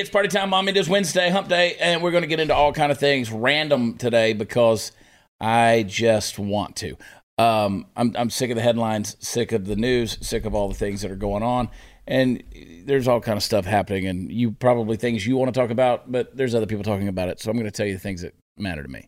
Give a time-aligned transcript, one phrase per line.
[0.00, 0.70] it's party time, mommy.
[0.70, 3.30] It is Wednesday, hump day, and we're going to get into all kind of things
[3.30, 4.92] random today because
[5.40, 6.96] I just want to.
[7.36, 10.74] Um, I'm, I'm sick of the headlines, sick of the news, sick of all the
[10.74, 11.68] things that are going on,
[12.06, 12.42] and
[12.86, 16.10] there's all kind of stuff happening, and you probably things you want to talk about,
[16.10, 18.22] but there's other people talking about it, so I'm going to tell you the things
[18.22, 19.06] that matter to me.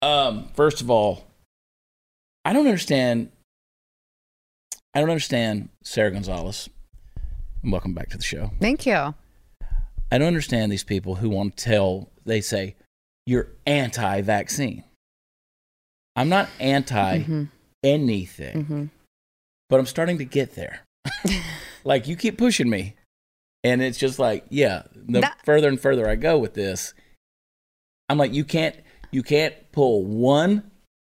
[0.00, 1.26] Um, first of all,
[2.46, 3.30] I don't understand.
[4.94, 6.70] I don't understand Sara Gonzales.
[7.62, 8.50] Welcome back to the show.
[8.60, 9.14] Thank you.
[10.12, 12.76] I don't understand these people who want to tell, they say,
[13.24, 14.84] you're anti vaccine.
[16.14, 17.48] I'm not anti Mhm.
[17.82, 18.90] anything, Mhm.
[19.70, 20.82] but I'm starting to get there.
[21.84, 22.94] like, you keep pushing me.
[23.64, 26.92] And it's just like, yeah, the That- further and further I go with this,
[28.10, 28.76] I'm like, you can't,
[29.12, 30.70] you can't pull one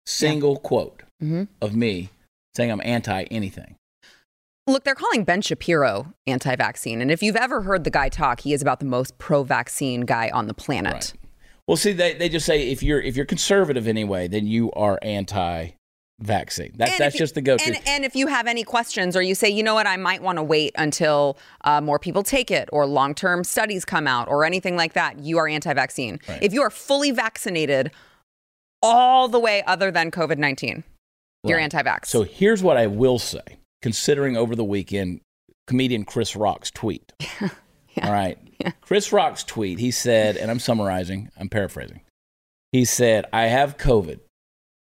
[0.07, 1.47] single quote Mhm.
[1.61, 2.09] of me
[2.57, 3.75] saying I'm anti anything.
[4.69, 7.01] Look, they're calling Ben Shapiro anti vaccine.
[7.01, 10.01] And if you've ever heard the guy talk, he is about the most pro vaccine
[10.01, 10.93] guy on the planet.
[10.93, 11.13] Right.
[11.67, 14.97] Well, see, they, they just say if you're if you're conservative anyway, then you are
[15.03, 16.73] anti-vaccine.
[16.75, 17.63] That's And that's you- just the go-to.
[17.63, 20.23] And, and if you have any questions or you say, you know what, I might
[20.23, 24.27] want to wait until uh, more people take it or long term studies come out
[24.27, 26.19] or anything like that, you are anti vaccine.
[26.27, 26.41] Right.
[26.41, 27.91] If you are fully vaccinated
[28.81, 30.83] all the way other than COVID 19,
[31.43, 32.07] you're anti vax.
[32.07, 35.21] So here's what I will say, considering over the weekend,
[35.67, 37.13] comedian Chris Rock's tweet.
[37.41, 38.37] All right.
[38.81, 42.01] Chris Rock's tweet, he said, and I'm summarizing, I'm paraphrasing.
[42.71, 44.19] He said, I have COVID.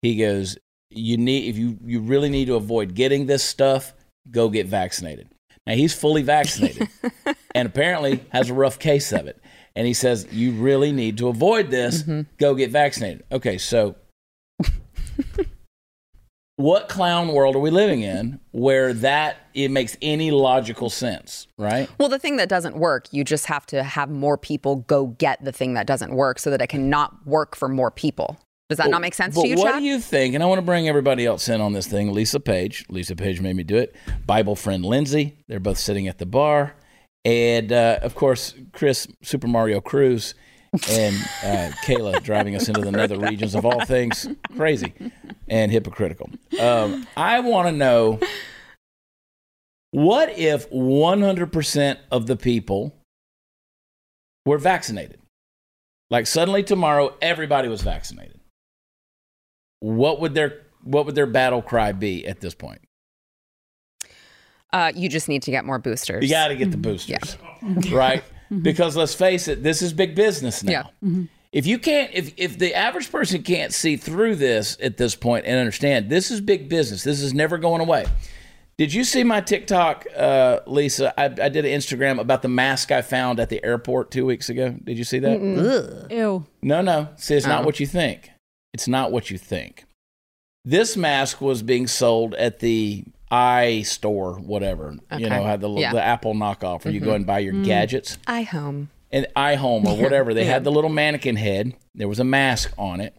[0.02, 0.58] He goes,
[0.90, 3.94] You need if you, you really need to avoid getting this stuff,
[4.30, 5.30] go get vaccinated.
[5.66, 6.90] Now he's fully vaccinated
[7.56, 9.40] and apparently has a rough case of it.
[9.76, 12.22] And he says, You really need to avoid this, mm-hmm.
[12.38, 13.24] go get vaccinated.
[13.32, 13.96] Okay, so
[16.62, 21.90] what clown world are we living in where that it makes any logical sense, right?
[21.98, 25.44] Well, the thing that doesn't work, you just have to have more people go get
[25.44, 28.40] the thing that doesn't work so that it cannot work for more people.
[28.70, 29.64] Does that not make sense to you, Chad?
[29.64, 29.80] what Chad?
[29.82, 30.34] do you think?
[30.34, 32.14] And I want to bring everybody else in on this thing.
[32.14, 33.94] Lisa Page, Lisa Page made me do it.
[34.26, 36.74] Bible friend Lindsay, they're both sitting at the bar,
[37.26, 40.36] and uh, of course Chris Super Mario Cruz
[40.90, 44.94] and uh, Kayla driving us into the nether regions of all things crazy
[45.48, 46.30] and hypocritical.
[46.60, 48.20] Um, I want to know
[49.92, 52.96] what if 100% of the people
[54.46, 55.20] were vaccinated?
[56.10, 58.40] Like suddenly tomorrow, everybody was vaccinated.
[59.80, 62.82] What would their what would their battle cry be at this point?
[64.74, 66.24] uh, you just need to get more boosters.
[66.24, 67.38] You got to get the boosters,
[67.92, 68.24] right?
[68.62, 70.92] Because let's face it, this is big business now.
[71.02, 71.24] Yeah.
[71.54, 75.46] If you can't, if if the average person can't see through this at this point
[75.46, 77.04] and understand, this is big business.
[77.04, 78.06] This is never going away.
[78.78, 81.14] Did you see my TikTok, uh, Lisa?
[81.20, 84.50] I, I did an Instagram about the mask I found at the airport two weeks
[84.50, 84.76] ago.
[84.84, 86.08] Did you see that?
[86.10, 86.46] Ew.
[86.62, 87.10] No, no.
[87.18, 87.66] See, it's not Oh.
[87.66, 88.32] what you think.
[88.74, 89.86] It's not what you think.
[90.66, 94.96] This mask was being sold at the i store, whatever.
[95.18, 95.88] You know, had the Yeah.
[95.88, 95.96] Mm-hmm.
[95.96, 98.90] the Apple knockoff where you go and buy your gadgets I home.
[99.12, 100.34] and iHome or whatever.
[100.34, 101.74] They had the little mannequin head.
[101.96, 103.16] There was a mask on it,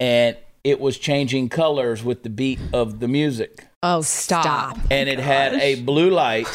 [0.00, 3.64] and it was changing colors with the beat of the music.
[3.82, 4.42] Oh, Stop.
[4.42, 4.78] stop.
[4.90, 6.48] And it had a blue light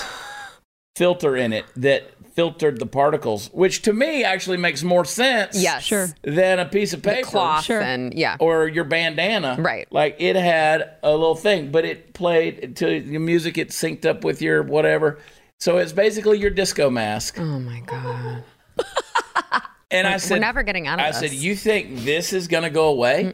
[0.98, 2.04] filter in it that
[2.34, 5.84] filtered the particles, which to me actually makes more sense Yes.
[5.84, 6.08] Sure.
[6.24, 7.82] than a piece of paper Cloth Sure.
[7.82, 8.38] and yeah.
[8.40, 9.58] or your bandana.
[9.60, 9.88] Right.
[9.92, 14.24] Like it had a little thing, but it played to the music, it synced up
[14.24, 15.20] with your whatever.
[15.60, 17.38] So it's basically your disco mask.
[17.40, 18.44] Oh my god.
[19.94, 21.20] And I said, We're never getting out of I this.
[21.20, 23.34] said, you think this is going to go away?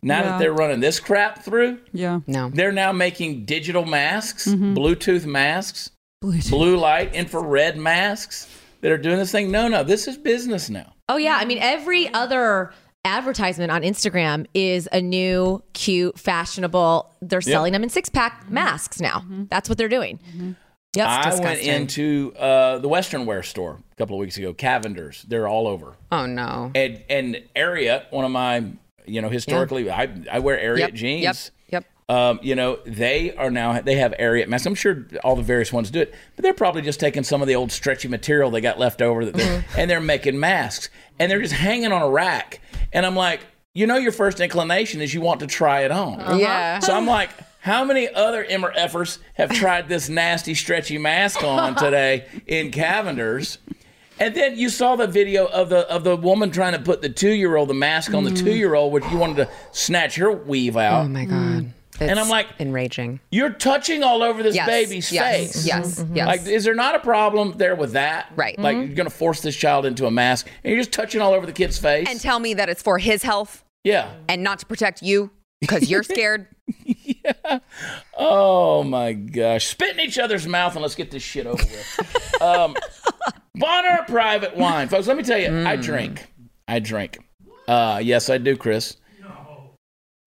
[0.00, 2.20] Now that they're running this crap through, Yeah.
[2.26, 2.48] no.
[2.48, 4.72] they're now making digital masks, Mm-hmm.
[4.74, 5.90] Bluetooth masks,
[6.22, 6.50] Bluetooth.
[6.50, 8.48] blue light, infrared masks
[8.80, 9.50] that are doing this thing.
[9.50, 10.94] No, no, this is business now.
[11.08, 12.72] Oh yeah, I mean every other
[13.04, 17.14] advertisement on Instagram is a new, cute, fashionable.
[17.22, 19.24] They're selling them in six pack masks now.
[19.48, 20.18] That's what they're doing.
[20.96, 21.06] Yep.
[21.06, 25.22] I went into uh, the Western wear store a couple of weeks ago, Cavender's.
[25.28, 25.94] They're all over.
[26.10, 26.72] Oh no.
[26.74, 28.64] and and Ariat, one of my,
[29.06, 30.92] you know, historically, I I wear Ariat Yep.
[30.94, 31.22] jeans.
[31.22, 31.36] Yep.
[32.10, 34.66] Um, you know, they are now they have Ariat masks.
[34.66, 37.48] I'm sure all the various ones do it, but they're probably just taking some of
[37.48, 39.78] the old stretchy material they got left over that they're, mm-hmm.
[39.78, 40.88] and they're making masks,
[41.18, 42.60] and they're just hanging on a rack.
[42.94, 43.40] And I'm like,
[43.74, 46.20] you know, your first inclination is you want to try it on.
[46.20, 46.36] Uh-huh.
[46.36, 46.78] Yeah.
[46.78, 51.74] So I'm like, how many other Emmer MRFers have tried this nasty stretchy mask on
[51.76, 53.58] today in Cavender's?
[54.18, 57.08] And then you saw the video of the of the woman trying to put the
[57.08, 58.38] two year old the mask on the mm.
[58.38, 61.04] two year old, which you wanted to snatch her weave out.
[61.04, 61.72] Oh my god.
[62.00, 63.20] And I'm like, enraging.
[63.30, 65.66] you're touching all over this Yes, baby's yes, face.
[65.66, 66.26] Yes, yes.
[66.26, 68.32] Like, is there not a problem there with that?
[68.36, 68.58] Right.
[68.58, 71.32] Like, you're going to force this child into a mask and you're just touching all
[71.32, 72.06] over the kid's face?
[72.08, 74.12] and tell me that it's for his health yeah.
[74.28, 75.30] and not to protect you
[75.60, 76.46] because you're scared.
[76.84, 77.32] yeah.
[78.16, 79.66] Oh my gosh.
[79.68, 82.42] Spit in each other's mouth and let's get this shit over with.
[82.42, 82.76] um,
[83.54, 84.88] Bonner Private Wine.
[84.88, 85.82] Folks, let me tell you, I Mm.
[85.82, 86.32] drink.
[86.66, 87.18] I drink.
[87.66, 88.96] Uh, yes, I do, Chris.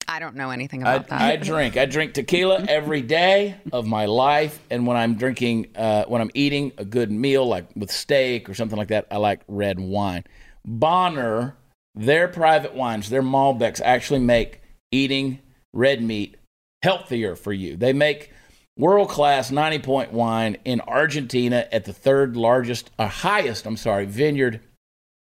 [0.08, 1.22] I don't know anything I, about that.
[1.22, 1.78] I drink.
[1.78, 6.32] I drink tequila every day of my life, and when I'm drinking, uh, when I'm
[6.34, 10.24] eating a good meal, like with steak or something like that, I like red wine.
[10.66, 11.56] Bonner,
[11.96, 14.62] their private wines, their Malbecs actually make
[14.92, 15.40] eating
[15.74, 16.38] red meat
[16.84, 17.78] healthier for you.
[17.78, 18.32] They make
[18.78, 24.06] world class 90 point wine in Argentina at the third largest, or highest, I'm sorry,
[24.06, 24.62] vineyard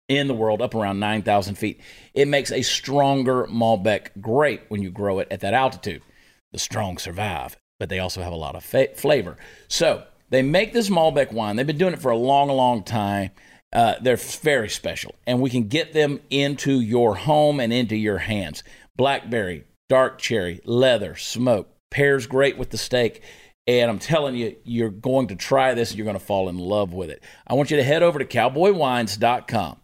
[0.08, 1.82] in the world, up around 9,000 feet.
[2.14, 6.02] It makes a stronger Malbec grape when you grow it at that altitude.
[6.52, 9.38] The strong survive, but they also have a lot of fa- flavor.
[9.68, 11.56] So they make this Malbec wine.
[11.56, 13.32] They've been doing it for a long, long time.
[13.74, 18.20] Uh, they're very special, and we can get them into your home and into your
[18.20, 18.64] hands.
[18.96, 23.24] Blackberry, dark cherry, leather, smoke pairs great with the steak.
[23.68, 26.58] And I'm telling you, you're going to try this and you're going to fall in
[26.58, 27.24] love with it.
[27.48, 29.78] I want you to head over to cowboywines.com.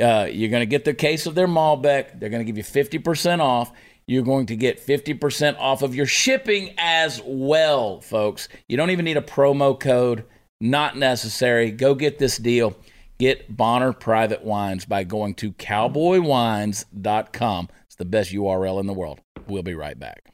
[0.00, 2.18] Uh, you're going to get the case of their Malbec.
[2.18, 3.72] They're going to give you 50% off.
[4.06, 8.48] You're going to get 50% off of your shipping as well, folks.
[8.68, 10.24] You don't even need a promo code.
[10.60, 11.70] Not necessary.
[11.70, 12.76] Go get this deal.
[13.18, 17.68] Get Bonner Private Wines by going to cowboywines.com.
[17.86, 19.20] It's the best URL in the world.
[19.46, 20.32] We'll be right back.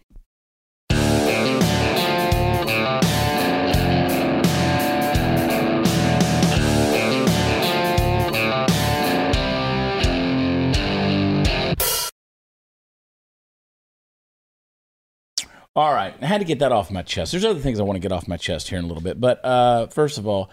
[15.78, 17.30] All right, I had to get that off my chest.
[17.30, 19.20] There's other things I want to get off my chest here in a little bit,
[19.20, 20.50] but uh, first of all,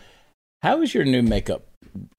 [0.62, 1.63] how is your new makeup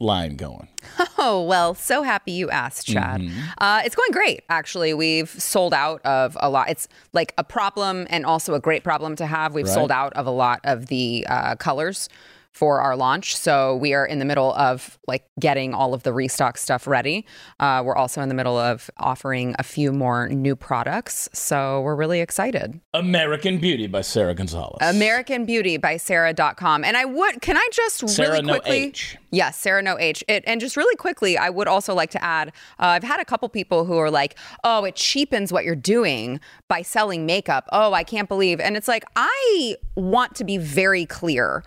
[0.00, 0.66] line going?
[1.18, 3.20] Oh, well, so happy you asked, Chad.
[3.22, 3.40] Mm-hmm.
[3.58, 4.92] Uh, it's going great, actually.
[4.92, 6.68] We've sold out of a lot.
[6.68, 9.54] It's like a problem and also a great problem to have.
[9.54, 9.74] We've Right.
[9.74, 12.08] sold out of a lot of the uh, colors
[12.56, 13.36] for our launch.
[13.36, 17.26] So we are in the middle of like getting all of the restock stuff ready.
[17.60, 21.28] Uh, we're also in the middle of offering a few more new products.
[21.34, 22.80] So we're really excited.
[22.94, 24.78] American Beauty by Sara Gonzales.
[24.80, 26.82] American Beauty by Sara.com.
[26.82, 28.70] And I would, can I just Sara, really quickly?
[28.70, 28.88] Sara No?
[28.88, 29.16] H.
[29.32, 30.24] Yes, Sara No H.
[30.26, 32.48] It, and just really quickly, I would also like to add
[32.78, 36.40] uh, I've had a couple people who are like, oh, it cheapens what you're doing
[36.68, 37.68] by selling makeup.
[37.70, 38.60] Oh, I can't believe.
[38.60, 41.62] And it's like, I want to be very clear.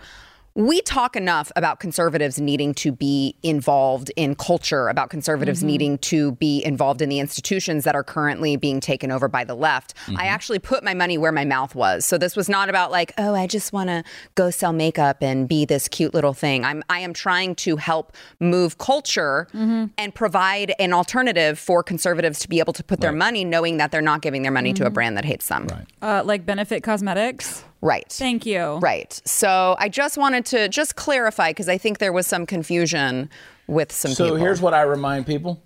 [0.54, 5.66] We talk enough about conservatives needing to be involved in culture, about conservatives mm-hmm.
[5.68, 9.54] needing to be involved in the institutions that are currently being taken over by the
[9.54, 9.94] left.
[9.96, 10.16] I mm-hmm.
[10.20, 12.04] actually put my money where my mouth was.
[12.04, 14.02] So this was not about like, oh, I just want to
[14.34, 16.64] go sell makeup and be this cute little thing.
[16.64, 19.86] I'm I am trying to help move culture mm-hmm.
[19.96, 23.92] and provide an alternative for conservatives to be able to put their money knowing that
[23.92, 25.68] they're not giving their money to a brand that hates them.
[25.68, 25.86] Right.
[26.02, 27.64] Uh, like Benefit Cosmetics.
[27.82, 28.08] Right.
[28.10, 28.76] Thank you.
[28.76, 29.20] Right.
[29.24, 33.30] So I just wanted to just clarify because I think there was some confusion
[33.66, 34.36] with some So people.
[34.38, 35.62] here's what I remind people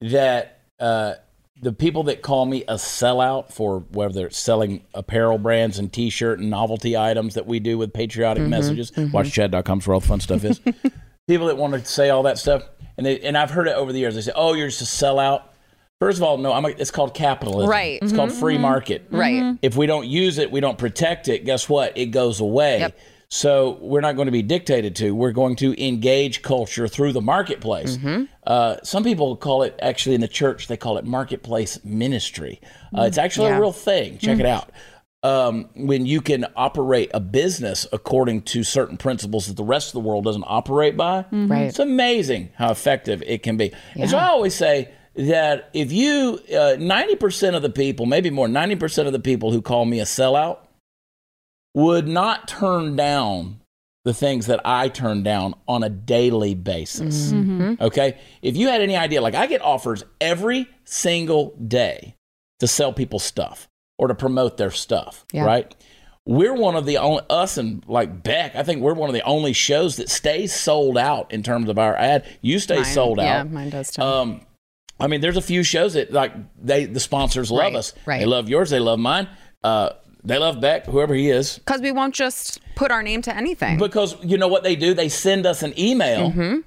[0.00, 1.14] that uh,
[1.60, 6.38] the people that call me a sellout for whether they're selling apparel brands and t-shirt
[6.38, 10.06] and novelty items that we do with patriotic Mm-hmm, messages, watch chad.com where all the
[10.06, 10.60] fun stuff is.
[11.28, 12.62] people that want to say all that stuff,
[12.96, 14.14] and they, and I've heard it over the years.
[14.14, 15.42] They say, "Oh, you're just a sellout."
[16.00, 17.68] First of all, no, I'm a, it's called capitalism.
[17.68, 17.98] Right.
[18.00, 19.08] It's called free market.
[19.10, 19.58] Right.
[19.62, 21.44] If we don't use it, we don't protect it.
[21.44, 21.96] Guess what?
[21.98, 22.78] It goes away.
[22.80, 22.98] Yep.
[23.30, 25.10] So we're not going to be dictated to.
[25.14, 27.96] We're going to engage culture through the marketplace.
[27.96, 28.24] Mm-hmm.
[28.46, 32.60] Uh, some people call it actually in the church they call it marketplace ministry.
[32.96, 33.56] Uh, it's actually Yeah.
[33.58, 34.18] a real thing.
[34.18, 34.70] Check it out.
[35.24, 39.94] Um, when you can operate a business according to certain principles that the rest of
[39.94, 41.62] the world doesn't operate by, Right.
[41.62, 43.72] it's amazing how effective it can be.
[43.96, 44.02] Yeah.
[44.02, 48.46] And so I always say that if you, uh, 90% of the people, maybe more,
[48.48, 50.58] 90% of the people who call me a sellout
[51.74, 53.60] would not turn down
[54.04, 57.32] the things that I turn down on a daily basis.
[57.80, 58.16] Okay?
[58.42, 62.14] If you had any idea, like I get offers every single day
[62.60, 65.44] to sell people stuff or to promote their stuff, Yeah.
[65.44, 65.74] right?
[66.24, 69.22] We're one of the only, us and like Beck, I think we're one of the
[69.24, 72.24] only shows that stays sold out in terms of our ad.
[72.42, 74.02] You stay Mine- sold Yeah, mine does too.
[74.02, 74.40] Um,
[75.00, 77.94] I mean, there's a few shows that like they the sponsors love Right, us.
[78.06, 78.18] right.
[78.20, 78.70] They love yours.
[78.70, 79.28] They love mine.
[79.62, 79.90] Uh,
[80.24, 83.78] they love Beck, whoever he is, Because we won't just put our name to anything.
[83.78, 84.92] because you know what they do?
[84.94, 86.30] They send us an email.
[86.30, 86.60] Mm-hmm.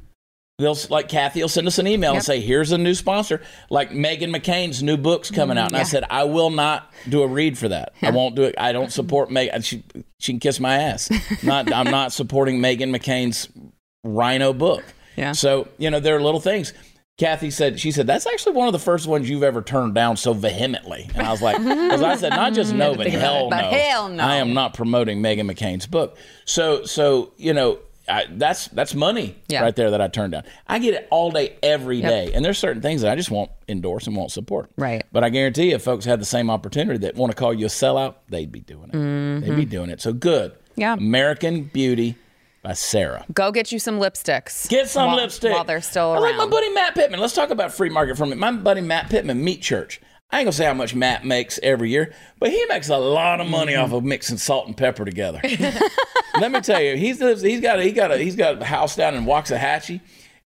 [0.59, 3.89] they'll like Kathy will send us an email and say, "Here's a new sponsor." Like
[3.91, 7.57] Meghan McCain's new book's coming out, and I said, "I will not do a read
[7.57, 7.93] for that.
[8.01, 8.55] I won't do it.
[8.57, 9.63] I don't support Meghan.
[9.65, 9.83] She
[10.19, 11.09] she can kiss my ass.
[11.43, 13.49] Not I'm not supporting Meghan McCain's
[14.03, 14.83] RINO book.
[15.17, 15.31] Yeah.
[15.33, 16.73] So you know there are little things.
[17.21, 20.17] Kathy said, she said, that's actually one of the first ones you've ever turned down
[20.17, 21.07] so vehemently.
[21.13, 23.69] And I was like, because I said, not just no, but hell But no.
[23.77, 24.23] hell no.
[24.23, 26.17] I am not promoting Meghan McCain's book.
[26.45, 27.77] So, so you know,
[28.09, 29.61] I, that's that's money Yeah.
[29.61, 30.43] right there that I turned down.
[30.67, 32.09] I get it all day, every Yep.
[32.09, 34.71] day, and there's certain things that I just won't endorse and won't support.
[34.75, 35.03] Right.
[35.11, 37.67] But I guarantee you, if folks had the same opportunity that want to call you
[37.67, 39.45] a sellout, they'd be doing it.
[39.45, 40.01] They'd be doing it.
[40.01, 40.53] So good.
[40.53, 40.81] Mm-hmm.
[40.81, 40.93] Yeah.
[40.95, 42.15] American Beauty
[42.61, 43.25] by Sara.
[43.33, 44.67] Go get you some lipsticks.
[44.69, 46.23] Get some while, lipstick while they're still around.
[46.23, 47.19] I like my buddy Matt Pittman.
[47.19, 48.39] Let's talk about free market for a minute.
[48.39, 49.99] My buddy Matt Pittman, Meat Church.
[50.33, 53.41] I ain't gonna say how much Matt makes every year, but he makes a lot
[53.41, 53.83] of money Mm-hmm.
[53.93, 55.41] off of mixing salt and pepper together.
[56.39, 58.95] Let me tell you, he's he's got a, he got a he's got a house
[58.95, 59.99] down in Waxahachie,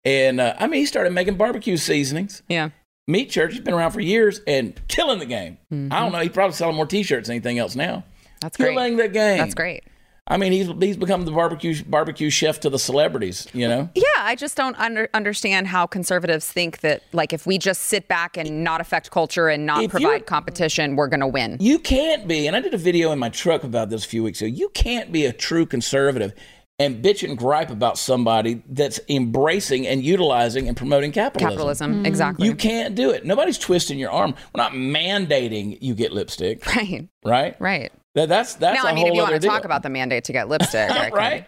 [0.05, 2.43] and uh, I mean he started making barbecue seasonings.
[2.47, 2.69] yeah.
[3.05, 5.57] Meat Church, he's been around for years and killing the game.
[5.73, 5.91] Mm-hmm.
[5.91, 8.05] I don't know, he's probably selling more T-shirts than anything else now.
[8.39, 8.71] That's great.
[8.75, 9.39] Killing the game.
[9.39, 9.83] That's great.
[10.27, 13.47] I mean, he's he's become the barbecue barbecue chef to the celebrities.
[13.53, 13.89] You know.
[13.93, 18.07] Yeah, I just don't under, understand how conservatives think that, like, if we just sit
[18.07, 21.57] back and not affect culture and not If provide competition, we're going to win.
[21.59, 24.23] You can't be, and I did a video in my truck about this a few
[24.23, 24.47] weeks ago.
[24.47, 26.33] You can't be a true conservative
[26.79, 31.49] and bitch and gripe about somebody that's embracing and utilizing and promoting capitalism.
[31.49, 32.07] Capitalism, mm.
[32.07, 32.47] exactly.
[32.47, 33.25] You can't do it.
[33.25, 34.33] Nobody's twisting your arm.
[34.55, 37.55] We're not mandating you get lipstick, right, right?
[37.59, 37.91] right.
[38.15, 40.33] That, that's that's Now, I mean, if you want to talk about the mandate to
[40.33, 41.45] get lipstick, I right?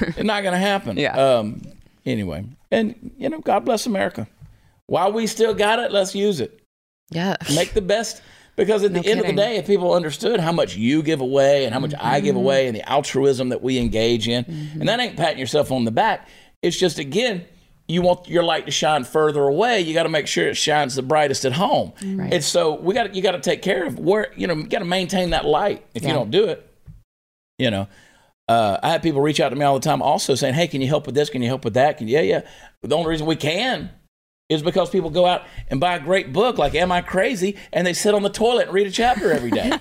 [0.00, 0.96] it's not going to happen.
[0.98, 1.16] Yeah.
[1.16, 1.62] Um.
[2.04, 4.26] Anyway, and you know, God bless America.
[4.86, 6.60] While we still got it, let's use it.
[7.10, 7.36] Yeah.
[7.54, 8.22] make the best
[8.56, 11.20] because at the No end of the day if people understood how much you give
[11.20, 12.24] away and how much i Mm-hmm.
[12.24, 14.44] give away and the altruism that we engage in
[14.80, 16.26] and that ain't patting yourself on the back
[16.62, 17.44] it's just again
[17.88, 20.94] you want your light to shine further away you got to make sure it shines
[20.94, 21.92] the brightest at home
[22.32, 24.80] and so we got you got to take care of where you know you got
[24.80, 26.68] to maintain that light if you don't do it
[27.58, 27.88] you know
[28.48, 30.80] uh, I have people reach out to me all the time also saying, Hey, can
[30.80, 31.30] you help with this?
[31.30, 31.98] Can you help with that?
[31.98, 32.14] Can you?
[32.14, 32.40] Yeah, yeah.
[32.80, 33.90] But the only reason we can
[34.48, 37.56] is because people go out and buy a great book like Am I Crazy?
[37.72, 39.72] And they sit on the toilet and read a chapter every day.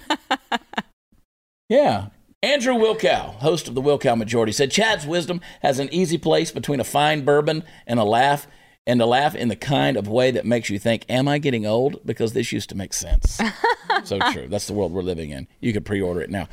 [1.69, 2.07] yeah.
[2.45, 6.79] Andrew Wilkow, host of the Wilkow Majority, said Chad's wisdom has an easy place between
[6.79, 8.45] a fine bourbon and a laugh,
[8.85, 11.65] and a laugh in the kind of way that makes you think, Am I getting
[11.65, 12.05] old?
[12.05, 13.41] Because this used to make sense.
[14.03, 14.47] so true.
[14.47, 15.47] That's the world we're living in.
[15.59, 16.47] You can pre order it now.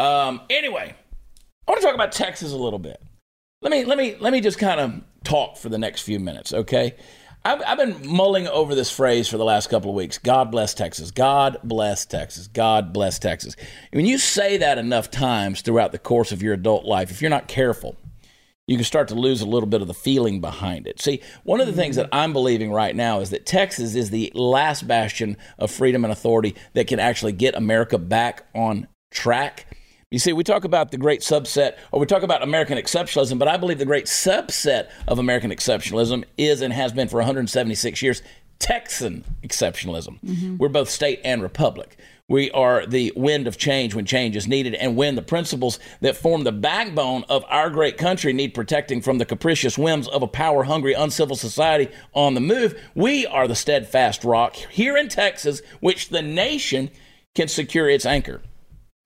[0.00, 0.96] Um, anyway,
[1.68, 3.00] I want to talk about Texas a little bit.
[3.62, 6.52] Let me let me let me just kind of talk for the next few minutes,
[6.52, 6.96] okay?
[7.46, 10.18] I've, I've been mulling over this phrase for the last couple of weeks.
[10.18, 11.12] God bless Texas.
[11.12, 12.48] God bless Texas.
[12.48, 13.54] God bless Texas.
[13.92, 17.30] When you say that enough times throughout the course of your adult life, if you're
[17.30, 17.94] not careful,
[18.66, 21.00] you can start to lose a little bit of the feeling behind it.
[21.00, 24.32] See, one of the things that I'm believing right now is that Texas is the
[24.34, 29.75] last bastion of freedom and authority that can actually get America back on track.
[30.12, 33.48] You see, we talk about the great subset, or we talk about American exceptionalism, but
[33.48, 38.22] I believe the great subset of American exceptionalism is and has been for 176 years
[38.60, 40.20] Texan exceptionalism.
[40.20, 40.58] Mm-hmm.
[40.58, 41.96] We're both state and republic.
[42.28, 46.16] We are the wind of change when change is needed, and when the principles that
[46.16, 50.28] form the backbone of our great country need protecting from the capricious whims of a
[50.28, 55.62] power hungry, uncivil society on the move, we are the steadfast rock here in Texas,
[55.80, 56.90] which the nation
[57.34, 58.40] can secure its anchor.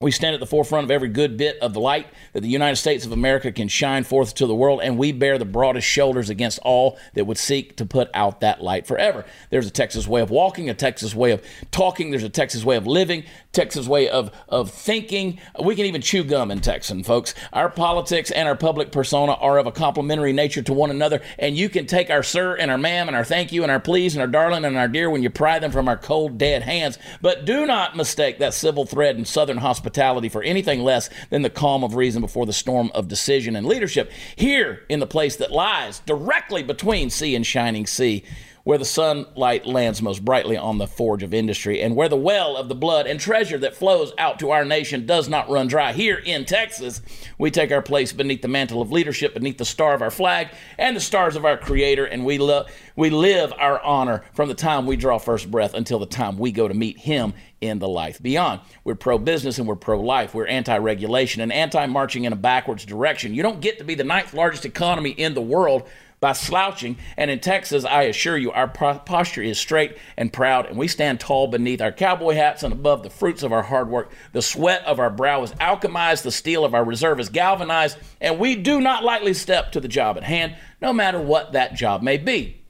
[0.01, 2.77] We stand at the forefront of every good bit of the light that the United
[2.77, 6.29] States of America can shine forth to the world, and we bear the broadest shoulders
[6.29, 9.25] against all that would seek to put out that light forever.
[9.51, 12.75] There's a Texas way of walking, a Texas way of talking, there's a Texas way
[12.75, 15.39] of living, Texas way of, of thinking.
[15.61, 17.33] We can even chew gum in Texan, folks.
[17.51, 21.57] Our politics and our public persona are of a complementary nature to one another, and
[21.57, 24.15] you can take our sir and our ma'am and our thank you and our please
[24.15, 26.97] and our darling and our dear when you pry them from our cold, dead hands.
[27.21, 31.49] But do not mistake that civil thread and southern hospitality for anything less than the
[31.49, 34.11] calm of reason before the storm of decision and leadership.
[34.35, 38.23] Here, in the place that lies directly between sea and shining sea,
[38.63, 42.55] where the sunlight lands most brightly on the forge of industry, and where the well
[42.55, 45.93] of the blood and treasure that flows out to our nation does not run dry.
[45.93, 47.01] Here in Texas,
[47.37, 50.49] we take our place beneath the mantle of leadership, beneath the star of our flag
[50.77, 52.65] and the stars of our Creator, and we, lo-
[52.95, 56.51] we live our honor from the time we draw first breath until the time we
[56.51, 58.61] go to meet Him in the life beyond.
[58.83, 60.33] We're pro business and we're pro life.
[60.33, 63.33] We're anti regulation and anti marching in a backwards direction.
[63.33, 65.87] You don't get to be the ninth largest economy in the world
[66.21, 66.97] by slouching.
[67.17, 71.19] And in Texas, I assure you, our posture is straight and proud, and we stand
[71.19, 74.11] tall beneath our cowboy hats and above the fruits of our hard work.
[74.31, 78.37] The sweat of our brow is alchemized, the steel of our reserve is galvanized, and
[78.37, 82.03] we do not lightly step to the job at hand, no matter what that job
[82.03, 82.61] may be.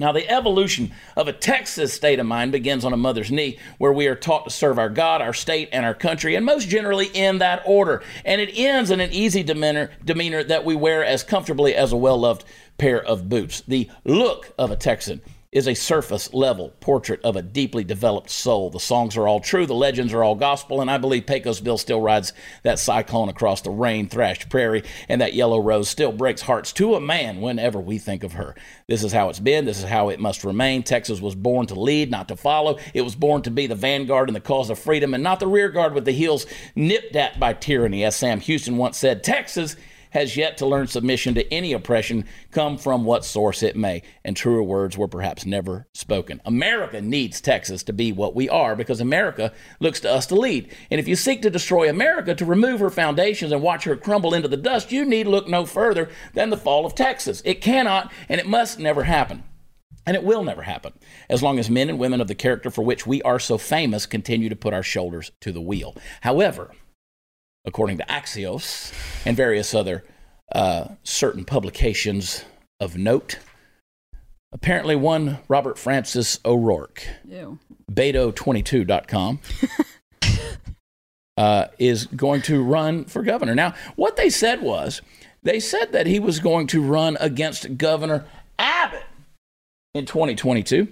[0.00, 3.92] Now, the evolution of a Texas state of mind begins on a mother's knee, where
[3.92, 7.08] we are taught to serve our God, our state, and our country, and most generally
[7.08, 8.02] in that order.
[8.24, 11.98] And it ends in an easy demeanor, demeanor that we wear as comfortably as a
[11.98, 12.46] well loved
[12.80, 13.60] pair of boots.
[13.68, 15.20] The look of a Texan
[15.52, 18.70] is a surface level portrait of a deeply developed soul.
[18.70, 21.76] The songs are all true, the legends are all gospel, and I believe Pecos Bill
[21.76, 22.32] still rides
[22.62, 26.94] that cyclone across the rain thrashed prairie, and that yellow rose still breaks hearts to
[26.94, 28.54] a man whenever we think of her.
[28.86, 30.84] This is how it's been, this is how it must remain.
[30.84, 32.78] Texas was born to lead, not to follow.
[32.94, 35.48] It was born to be the vanguard in the cause of freedom, and not the
[35.48, 36.46] rear guard with the heels
[36.76, 38.04] nipped at by tyranny.
[38.04, 39.74] As Sam Houston once said, Texas
[40.10, 44.02] has yet to learn submission to any oppression, come from what source it may.
[44.24, 46.40] And truer words were perhaps never spoken.
[46.44, 50.74] America needs Texas to be what we are because America looks to us to lead.
[50.90, 54.34] And if you seek to destroy America, to remove her foundations and watch her crumble
[54.34, 57.42] into the dust, you need look no further than the fall of Texas.
[57.44, 59.44] It cannot and it must never happen.
[60.06, 60.94] And it will never happen
[61.28, 64.06] as long as men and women of the character for which we are so famous
[64.06, 65.94] continue to put our shoulders to the wheel.
[66.22, 66.72] However,
[67.64, 68.92] according to Axios
[69.24, 70.04] and various other
[70.52, 72.44] uh, certain publications
[72.80, 73.38] of note.
[74.52, 77.58] Apparently, one Robert Francis O'Rourke, Ew.
[77.92, 79.38] Beto22.com,
[81.36, 83.54] uh, is going to run for governor.
[83.54, 85.02] Now, what they said was
[85.42, 88.26] they said that he was going to run against Governor
[88.58, 89.04] Abbott
[89.94, 90.88] in 2022.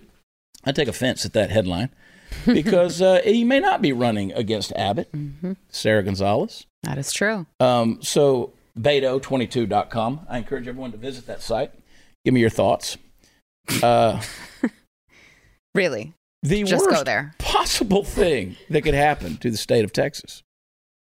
[0.64, 1.90] I take offense at that headline
[2.46, 5.10] because uh, he may not be running against Abbott,
[5.68, 6.66] Sara Gonzales.
[6.82, 7.46] That is true.
[7.60, 10.26] Um, so, Beto22.com.
[10.28, 11.72] I encourage everyone to visit that site.
[12.24, 12.96] Give me your thoughts.
[13.82, 14.20] Uh,
[15.74, 16.12] Really.
[16.42, 17.34] the Just worst go there.
[17.38, 20.42] possible thing that could happen to the state of Texas.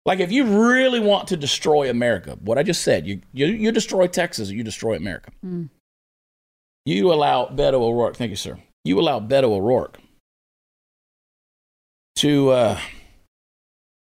[0.04, 3.70] Like if you really want to destroy America, what I just said, you you, you
[3.72, 5.30] destroy Texas, you destroy America.
[5.44, 5.68] Mm.
[6.84, 8.58] You allow Beto O'Rourke, thank you, sir.
[8.84, 9.98] You allow Beto O'Rourke
[12.16, 12.80] to uh,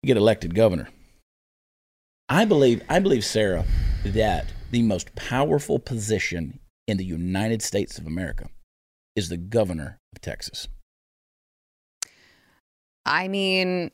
[0.05, 0.88] get elected governor.
[2.29, 3.65] I believe I believe Sara
[4.05, 8.49] that the most powerful position in the United States of America
[9.16, 10.68] is the governor of Texas.
[13.07, 13.90] I mean,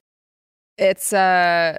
[0.78, 1.78] it's uh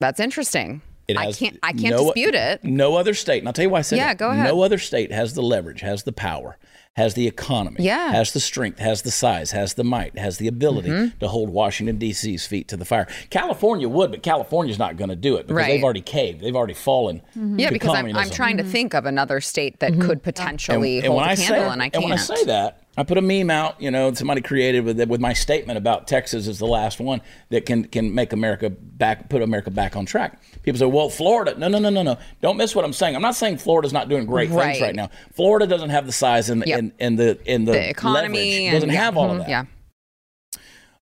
[0.00, 0.82] that's interesting.
[1.06, 2.64] It I has can't I can't no- dispute it.
[2.64, 4.44] No other state, and I'll tell you why I said Yeah, go ahead.
[4.44, 6.58] No other state has the leverage, has the power,
[6.96, 8.10] has the economy, Yeah.
[8.12, 11.18] has the strength, has the size, has the might, has the ability Mm-hmm.
[11.18, 13.06] to hold Washington D.C.'s feet to the fire.
[13.30, 15.68] California would, but California's not going to do it because Right.
[15.68, 16.40] they've already caved.
[16.40, 17.20] They've already fallen.
[17.36, 17.58] Mm-hmm.
[17.58, 18.34] Yeah, to because I'm, I'm communism.
[18.34, 18.72] trying to mm-hmm.
[18.72, 20.02] think of another state that mm-hmm.
[20.02, 21.94] could potentially hold when a I candle, say, and I can't.
[21.96, 23.80] And when I say that, I put a meme out.
[23.80, 27.66] You know, somebody created with with my statement about Texas is the last one that
[27.66, 30.40] can can make America back, put America back on track.
[30.62, 32.18] People say, "Well, Florida." No, no, no, no, no.
[32.40, 33.14] Don't miss what I'm saying.
[33.14, 34.72] I'm not saying Florida's not doing great Right.
[34.72, 35.10] things right now.
[35.34, 36.78] Florida doesn't have the size and Yep.
[36.78, 39.48] and, and the and the, the economy and doesn't yeah, have all of mhm, that.
[39.48, 39.64] Yeah.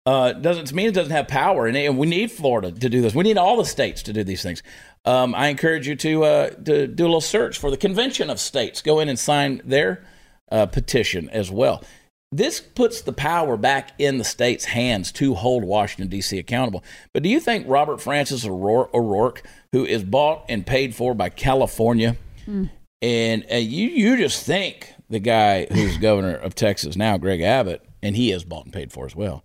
[0.04, 3.14] Uh, doesn't mean it doesn't have power, and, and we need Florida to do this.
[3.14, 4.60] We need all the states to do these things.
[5.04, 8.40] Um, I encourage you to uh, to do a little search for the convention of
[8.40, 8.82] states.
[8.82, 10.04] Go in and sign their
[10.52, 11.82] uh, petition as well.
[12.30, 16.38] This puts the power back in the states' hands to hold Washington D.C.
[16.38, 16.82] accountable.
[17.12, 21.28] But do you think Robert Francis O'Rourke, O'Rourke who is bought and paid for by
[21.28, 22.68] California, and,
[23.02, 28.16] and you you just think the guy who's governor of Texas now, Greg Abbott, and
[28.16, 29.44] he is bought and paid for as well.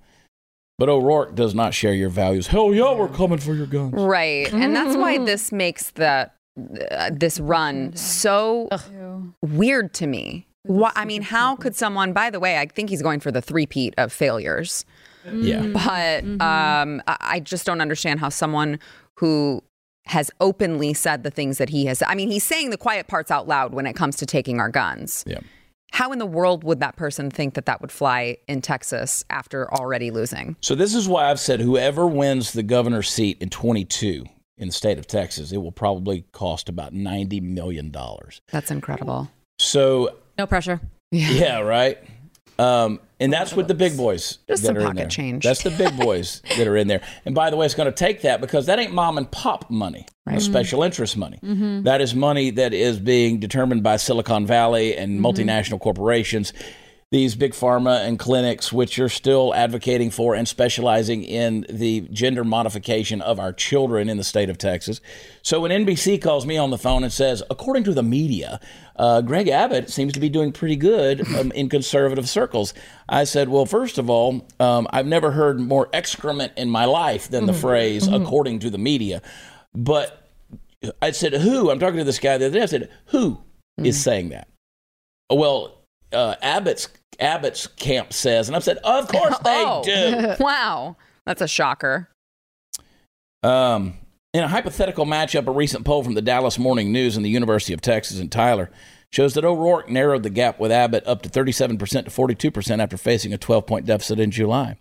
[0.78, 2.48] But O'Rourke does not share your values.
[2.48, 3.94] Hell yeah, we're coming for your guns.
[3.94, 4.52] Right.
[4.54, 6.30] And that's why this makes the
[6.92, 9.34] uh, this run so Ew.
[9.42, 10.47] weird to me.
[10.68, 12.14] Why, I mean, how could someone?
[12.14, 14.86] By the way, I think he's going for the three-peat of failures.
[15.32, 15.68] Yeah.
[15.68, 18.80] But um, I, I just don't understand how someone
[19.16, 19.64] who
[20.06, 22.02] has openly said the things that he has.
[22.06, 24.70] I mean, he's saying the quiet parts out loud when it comes to taking our
[24.70, 25.24] guns.
[25.28, 25.40] Yeah.
[25.92, 29.74] How in the world would that person think that that would fly in Texas after
[29.74, 30.56] already losing?
[30.62, 34.26] So this is why I've said whoever wins the governor's seat in 22
[34.58, 38.42] in the state of Texas, it will probably cost about 90 million dollars.
[38.52, 39.30] That's incredible.
[39.60, 40.80] So No pressure.
[41.12, 41.98] yeah, right.
[42.60, 45.08] Um, and that's with the big boys Just that some are in pocket there.
[45.08, 45.44] change.
[45.44, 47.02] That's the big boys that are in there.
[47.26, 49.70] And by the way, it's going to take that because that ain't mom and pop
[49.70, 51.40] money, or special interest money.
[51.84, 56.52] That is money that is being determined by Silicon Valley and multinational corporations.
[57.10, 62.44] These big pharma and clinics, which are still advocating for and specializing in the gender
[62.44, 65.00] modification of our children in the state of Texas.
[65.42, 68.60] So when NBC calls me on the phone and says, according to the media,
[68.98, 72.74] uh, Greg Abbott seems to be doing pretty good um, in conservative circles.
[73.08, 77.30] I said, well, first of all, um, I've never heard more excrement in my life
[77.30, 79.22] than the phrase, according to the media.
[79.74, 80.30] But
[81.02, 81.72] I said, who?
[81.72, 82.64] I'm talking to this guy the other day.
[82.64, 83.40] I said, who
[83.78, 84.50] is saying that?
[85.30, 85.77] Well,
[86.14, 86.90] uh, Abbott's
[87.20, 89.82] Abbott's camp says, and I've said, of course they Oh.
[89.84, 90.36] do.
[90.44, 90.96] wow.
[91.26, 92.10] That's a shocker.
[93.44, 93.96] Um,
[94.34, 97.74] in a hypothetical matchup, a recent poll from the Dallas Morning News and the University
[97.74, 98.70] of Texas in Tyler
[99.12, 102.12] shows that O'Rourke narrowed the gap with Abbott up to 37% to
[102.52, 104.78] 42% after facing a 12 point deficit in July.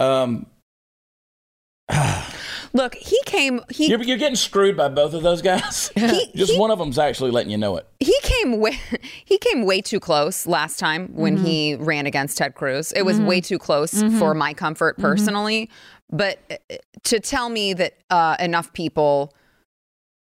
[0.00, 0.46] Um,
[2.72, 3.60] Look, he came.
[3.70, 5.90] He you're, you're getting screwed by both of those guys.
[5.96, 7.86] He- Just he- one of them's actually letting you know it.
[8.00, 8.78] he came way
[9.24, 12.92] he came way too close last time when he ran against Ted Cruz.
[12.92, 15.70] It was way too close for my comfort personally.
[16.10, 19.34] But uh, to tell me that uh, enough people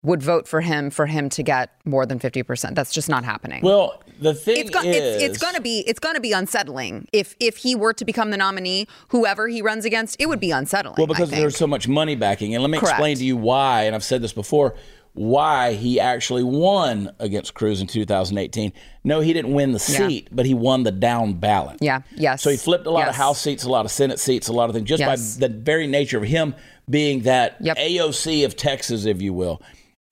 [0.06, 3.24] would vote for him for him to get more than fifty percent, that's just not
[3.24, 3.60] happening.
[3.62, 7.36] Well, the thing it's, go- is, it's it's gonna be it's gonna be unsettling if
[7.40, 10.94] if he were to become the nominee, whoever he runs against, it would be unsettling.
[10.96, 12.54] Well, because there's so much money backing.
[12.54, 12.92] And let me Correct.
[12.94, 14.76] explain to you why, and I've said this before,
[15.14, 18.72] why he actually won against Cruz in 2018.
[19.02, 20.06] No, he didn't win the Yeah.
[20.08, 21.78] seat, but he won the down ballot.
[21.80, 22.42] Yeah, yes.
[22.42, 24.68] So he flipped a lot of House seats, a lot of Senate seats, a lot
[24.68, 25.36] of things, just Yes.
[25.36, 26.54] by the very nature of him
[26.88, 27.78] being that Yep.
[27.78, 29.60] AOC of Texas, if you will,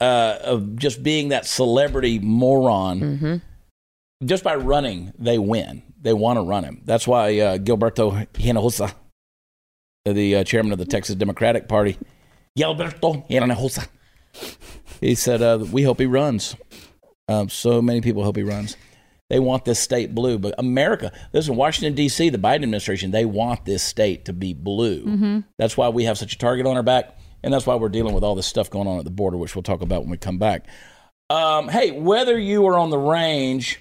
[0.00, 3.00] uh, of just being that celebrity moron.
[3.00, 3.37] Mm-hmm.
[4.26, 5.83] Just by running, they win.
[6.00, 6.83] They want to run him.
[6.85, 8.94] That's why uh, Gilberto Hinojosa,
[10.04, 11.98] the uh, chairman of the Texas Democratic Party,
[12.59, 13.88] Gilberto Hinojosa,
[15.00, 16.57] he said, uh, "We hope he runs."
[17.28, 18.76] Um, so many people hope he runs.
[19.30, 23.64] They want this state blue, but America, listen, Washington D.C., the Biden administration, they want
[23.64, 25.42] this state to be blue.
[25.59, 28.14] That's why we have such a target on our back, and that's why we're dealing
[28.14, 30.16] with all this stuff going on at the border, which we'll talk about when we
[30.16, 30.66] come back.
[31.28, 33.80] Um, hey, whether you are on the range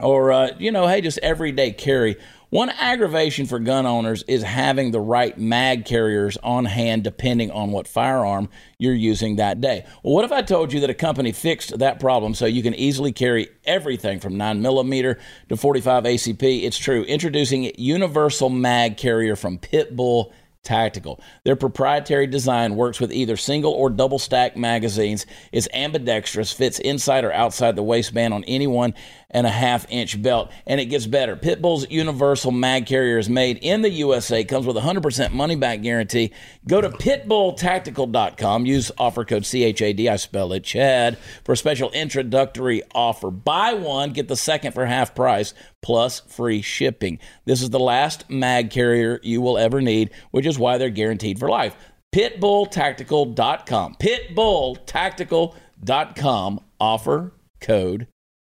[0.00, 2.16] or uh, you know, hey, just everyday carry.
[2.50, 7.72] One aggravation for gun owners is having the right mag carriers on hand, depending on
[7.72, 9.84] what firearm you're using that day.
[10.04, 12.74] Well, what if I told you that a company fixed that problem so you can
[12.74, 15.18] easily carry everything from 9 millimeter
[15.48, 16.62] to 45 ACP?
[16.62, 17.02] It's true.
[17.02, 20.30] Introducing Universal Mag Carrier from Pitbull
[20.66, 21.20] Tactical.
[21.44, 25.24] Their proprietary design works with either single or double stack magazines.
[25.52, 28.94] It's ambidextrous, fits inside or outside the waistband on any one
[29.36, 31.36] and a half inch belt, and it gets better.
[31.36, 35.82] Pitbull's universal mag carrier is made in the USA, comes with a 100% money back
[35.82, 36.32] guarantee.
[36.66, 42.82] Go to pitbulltactical.com, use offer code CHAD, I spell it, Chad, for a special introductory
[42.94, 43.30] offer.
[43.30, 47.18] Buy one, get the second for half price plus free shipping.
[47.44, 51.38] This is the last mag carrier you will ever need, which is why they're guaranteed
[51.38, 51.76] for life.
[52.14, 53.96] Pitbulltactical.com.
[53.96, 56.60] Pitbulltactical.com.
[56.80, 58.06] Offer code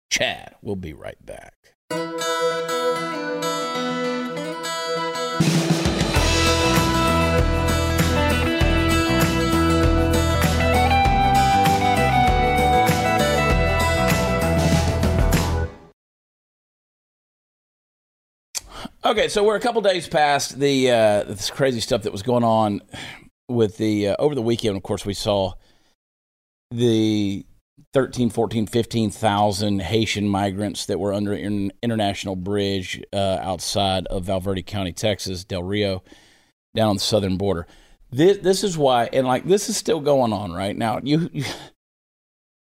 [0.10, 0.56] Chad.
[0.62, 1.54] We'll be right back.
[19.06, 22.44] Okay, so we're a couple days past the uh, this crazy stuff that was going
[22.44, 22.82] on
[23.48, 24.78] with the uh, over the weekend.
[24.78, 25.54] Of course, we saw
[26.70, 27.46] the
[27.94, 34.40] 13, 14, 15,000 Haitian migrants that were under an international bridge uh, outside of Val
[34.40, 36.04] Verde County, Texas, Del Rio,
[36.76, 37.68] down on the southern border.
[38.12, 41.00] This this is why, and like this is still going on right now.
[41.04, 41.46] You, you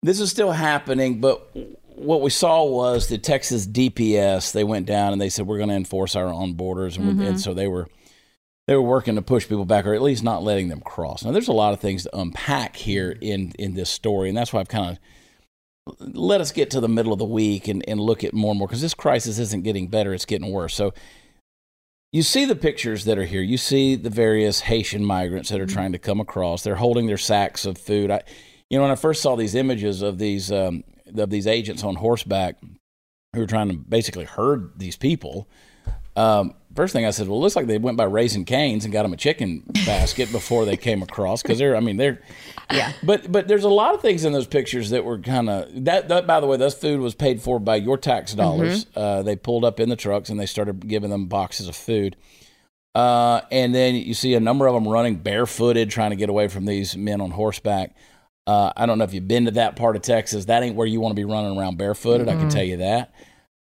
[0.02, 1.54] this is still happening, but
[1.96, 4.52] what we saw was the Texas DPS.
[4.52, 7.40] They went down and they said we're going to enforce our own borders, and, and
[7.40, 7.88] so they were
[8.66, 11.24] they were working to push people back, or at least not letting them cross.
[11.24, 14.52] Now, there's a lot of things to unpack here in in this story, and that's
[14.52, 18.00] why I've kind of let us get to the middle of the week and, and
[18.00, 20.74] look at more and more because this crisis isn't getting better; it's getting worse.
[20.74, 20.92] So.
[22.12, 23.42] You see the pictures that are here.
[23.42, 26.62] You see the various Haitian migrants that are trying to come across.
[26.62, 28.10] They're holding their sacks of food.
[28.10, 28.22] I,
[28.70, 31.96] you know, when I first saw these images of these um, of these agents on
[31.96, 32.56] horseback
[33.34, 35.48] who were trying to basically herd these people,
[36.14, 38.92] um, first thing I said, well, it looks like they went by Raising Cane's and
[38.92, 42.20] got them a chicken basket before they came across because they're, I mean, they're,
[42.70, 42.92] Yeah.
[43.02, 46.08] But but there's a lot of things in those pictures that were kind of that,
[46.08, 46.26] that.
[46.26, 48.86] By the way, this food was paid for by your tax dollars.
[48.94, 52.16] Uh, they pulled up in the trucks and they started giving them boxes of food.
[52.94, 56.48] Uh, and then you see a number of them running barefooted, trying to get away
[56.48, 57.94] from these men on horseback.
[58.46, 60.46] Uh, I don't know if you've been to that part of Texas.
[60.46, 62.28] That ain't where you want to be running around barefooted.
[62.28, 63.12] I can tell you that.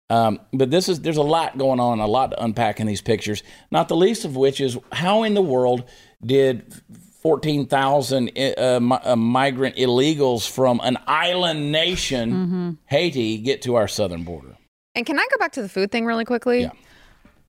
[0.10, 3.02] Um, but this is there's a lot going on, a lot to unpack in these
[3.02, 3.44] pictures.
[3.72, 5.84] Not the least of which is how in the world
[6.24, 6.74] did
[7.22, 14.56] 14,000 uh, uh, migrant illegals from an island nation, Haiti, get to our southern border?
[14.94, 16.62] And can I go back to the food thing really quickly?
[16.62, 16.72] Yeah.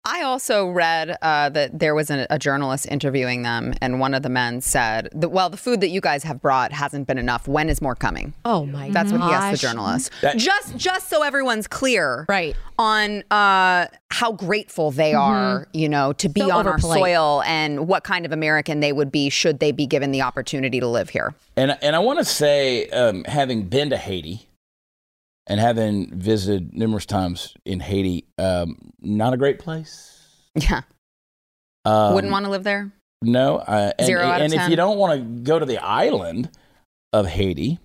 [0.08, 4.22] I also read uh, that there was a, a journalist interviewing them, and one of
[4.22, 7.48] the men said, that, "Well, the food that you guys have brought hasn't been enough.
[7.48, 8.94] When is more coming?" Oh my God.
[8.94, 10.12] That's what he asked the journalist.
[10.22, 12.54] That- just just so everyone's clear, Right.
[12.78, 17.88] on uh, how grateful they are, you know, to be So on our soil and
[17.88, 21.08] what kind of American they would be should they be given the opportunity to live
[21.10, 21.34] here.
[21.56, 24.46] And and I want to say, um, having been to Haiti
[25.46, 30.12] and having visited numerous times in Haiti, um, not a great place.
[30.54, 30.82] Yeah,
[31.84, 32.92] Um, wouldn't want to live there.
[33.22, 34.70] No, uh, and, Zero out of and if 10.
[34.70, 36.50] you don't want to go to the island
[37.12, 37.78] of Haiti,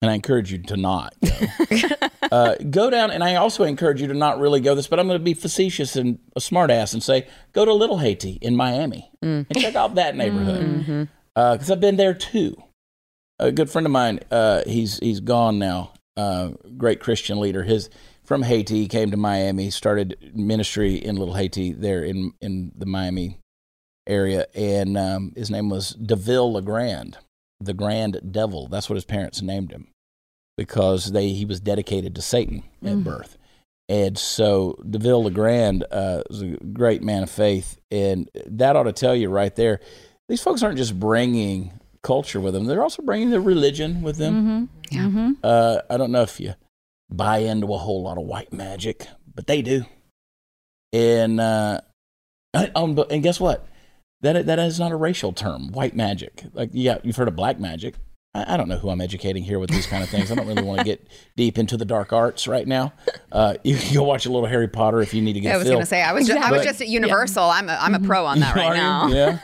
[0.00, 1.88] and I encourage you to not go,
[2.32, 3.10] uh, go down.
[3.10, 5.34] And I also encourage you to not really go this, but I'm going to be
[5.34, 9.46] facetious and a smartass and say, go to Little Haiti in Miami Mm.
[9.48, 11.02] and check out that neighborhood Mm-hmm.
[11.34, 12.56] because I've been there too.
[13.38, 15.91] A good friend of mine, uh, he's he's gone now.
[16.16, 17.62] Uh, great Christian leader.
[17.62, 17.88] His
[18.24, 23.38] from Haiti came to Miami, started ministry in Little Haiti there in in the Miami
[24.06, 27.18] area, and um, his name was Deville Legrand,
[27.60, 28.68] the Grand Devil.
[28.68, 29.88] That's what his parents named him
[30.56, 33.38] because they he was dedicated to Satan at birth.
[33.88, 38.92] And so Deville Legrand uh, was a great man of faith, and that ought to
[38.92, 39.80] tell you right there.
[40.28, 41.72] These folks aren't just bringing
[42.02, 44.70] culture with them; they're also bringing their religion with them.
[44.90, 45.32] Mm-hmm.
[45.42, 46.54] Uh, I don't know if you
[47.10, 49.84] buy into a whole lot of white magic, but they do.
[50.92, 51.80] And uh,
[52.74, 53.66] um, and guess what?
[54.20, 55.72] That that is not a racial term.
[55.72, 57.94] White magic, like yeah, you've heard of black magic.
[58.34, 60.30] I, I don't know who I'm educating here with these kind of things.
[60.30, 62.92] I don't really want to get deep into the dark arts right now.
[63.30, 65.54] Uh, you can go watch a little Harry Potter if you need to get.
[65.54, 65.74] I was filled.
[65.74, 67.44] going to say I was just, I was just at Universal.
[67.44, 69.08] I'm a, I'm a pro on that right now.
[69.08, 69.38] Yeah,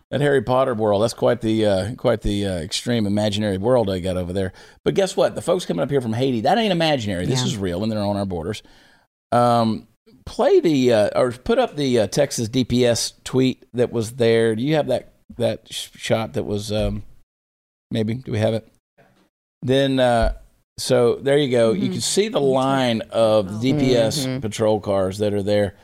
[0.14, 1.02] that Harry Potter world.
[1.02, 4.52] That's quite the uh, quite the uh, extreme imaginary world I got over there.
[4.84, 5.34] But guess what?
[5.34, 7.26] The folks coming up here from Haiti, that ain't imaginary.
[7.26, 7.46] This Yeah.
[7.46, 8.62] is real, and they're on our borders.
[9.32, 9.88] Um,
[10.24, 14.54] play the uh, or put up the uh, Texas DPS tweet that was there.
[14.54, 17.02] Do you have that that sh- shot that was um,
[17.90, 18.14] maybe?
[18.14, 18.68] Do we have it?
[19.62, 19.98] Then.
[19.98, 20.34] Uh,
[20.78, 21.72] so there you go.
[21.72, 25.74] You can see the line of DPS patrol cars that are there.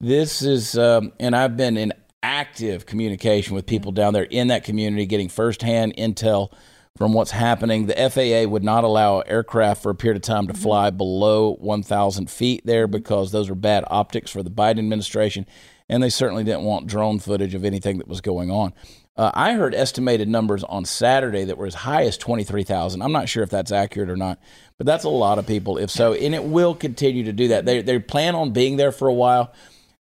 [0.00, 1.92] This is, um, and I've been in
[2.22, 6.52] active communication with people down there in that community, getting firsthand intel
[6.96, 7.86] from what's happening.
[7.86, 12.30] The FAA would not allow aircraft for a period of time to fly below 1,000
[12.30, 15.46] feet there because those are bad optics for the Biden administration,
[15.88, 18.74] and they certainly didn't want drone footage of anything that was going on.
[19.16, 23.02] Uh, I heard estimated numbers on Saturday that were as high as 23,000.
[23.02, 24.38] I'm not sure if that's accurate or not,
[24.78, 27.66] but that's a lot of people if so, and it will continue to do that.
[27.66, 29.52] They, they plan on being there for a while.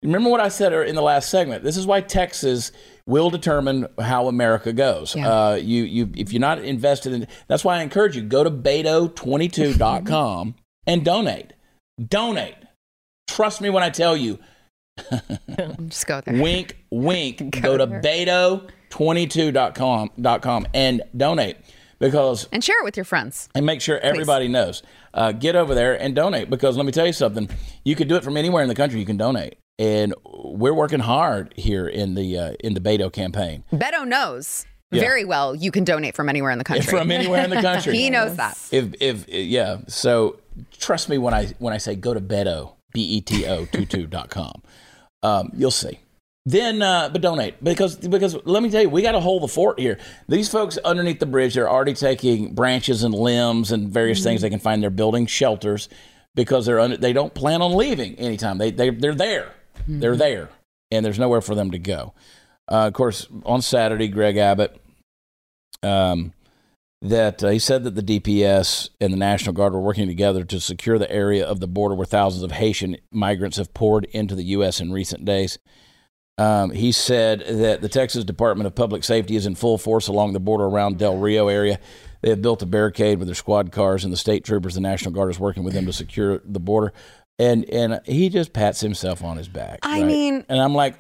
[0.02, 1.64] Remember what I said in the last segment.
[1.64, 2.72] This is why Texas
[3.06, 5.14] will determine how America goes.
[5.16, 5.30] Yeah.
[5.30, 8.52] Uh, you, you, if you're not invested in, that's why I encourage you go to
[8.52, 10.56] beto22.com
[10.88, 11.54] and donate.
[12.08, 12.56] Donate.
[13.28, 14.40] Trust me when I tell you.
[15.88, 16.42] Just go there.
[16.42, 17.52] Wink, wink.
[17.62, 21.58] go to beto22.com dot com and donate
[22.00, 23.50] because And share it with your friends.
[23.54, 24.82] and make sure everybody knows.
[25.14, 27.50] Uh, get over there and donate because let me tell you something.
[27.84, 29.00] You can do it from anywhere in the country.
[29.00, 30.14] You can donate, and
[30.44, 35.02] we're working hard here in the uh, in the Beto campaign Beto knows Yeah.
[35.02, 36.86] very well you can donate from anywhere in the country.
[36.92, 37.96] from anywhere in the country.
[37.98, 38.58] he knows that.
[38.72, 40.40] If if yeah, so
[40.78, 44.08] trust me when I when I say go to Beto b e t o 22
[44.08, 44.62] dot com,
[45.24, 46.00] um, you'll see.
[46.46, 49.48] Then, uh, but donate because because let me tell you, we got to hold the
[49.48, 50.00] fort here.
[50.28, 54.50] These folks underneath the bridge, they're already taking branches and limbs and various things they
[54.50, 54.82] can find.
[54.82, 55.88] They're building shelters
[56.34, 58.58] because they're under, they don't plan on leaving anytime.
[58.58, 59.52] They they they're there,
[59.88, 60.50] they're there,
[60.92, 62.14] and there's nowhere for them to go.
[62.72, 64.80] Uh, of course, on Saturday, Greg Abbott
[65.84, 66.34] um,
[67.02, 70.60] that uh, he said that the DPS and the National Guard were working together to
[70.60, 74.44] secure the area of the border where thousands of Haitian migrants have poured into the
[74.44, 74.82] U.S.
[74.82, 75.60] in recent days.
[76.38, 80.34] Um, he said that the Texas Department of Public Safety is in full force along
[80.34, 81.80] the border around Del Rio area.
[82.22, 85.14] They have built a barricade with their squad cars, and the state troopers, the National
[85.14, 86.92] Guard, is working with them to secure the border.
[87.40, 89.80] And and he just pats himself on his back.
[89.84, 90.06] I right?
[90.06, 90.96] mean- and I'm like,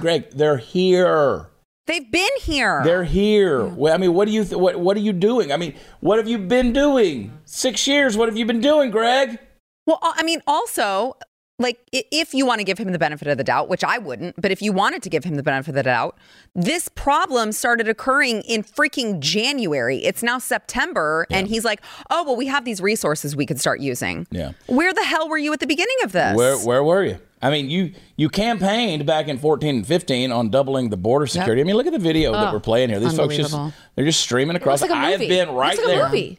[0.00, 1.46] Greg, they're here.
[1.86, 2.82] They've been here.
[2.84, 3.64] They're here.
[3.64, 5.52] Well, I mean, what do you th- what what are you doing?
[5.52, 7.38] I mean, what have you been doing?
[7.46, 8.14] Six years.
[8.16, 9.38] What have you been doing, Greg?
[9.86, 11.16] well, I mean, also,
[11.58, 14.40] like if you want to give him the benefit of the doubt, which I wouldn't,
[14.40, 16.16] but if you wanted to give him the benefit of the doubt,
[16.54, 19.98] this problem started occurring in freaking January.
[19.98, 23.80] It's now September, and he's like, "Oh well, we have these resources we could start
[23.80, 24.52] using." Yeah.
[24.66, 26.36] Where the hell were you at the beginning of this?
[26.36, 27.18] Where where were you?
[27.42, 31.60] I mean, you you campaigned back in 14 and 15 on doubling the border security.
[31.60, 33.00] I mean, look at the video that oh, we're playing here.
[33.00, 33.56] These folks just
[33.94, 34.80] they're just streaming across.
[34.80, 36.36] Like I have been right like there.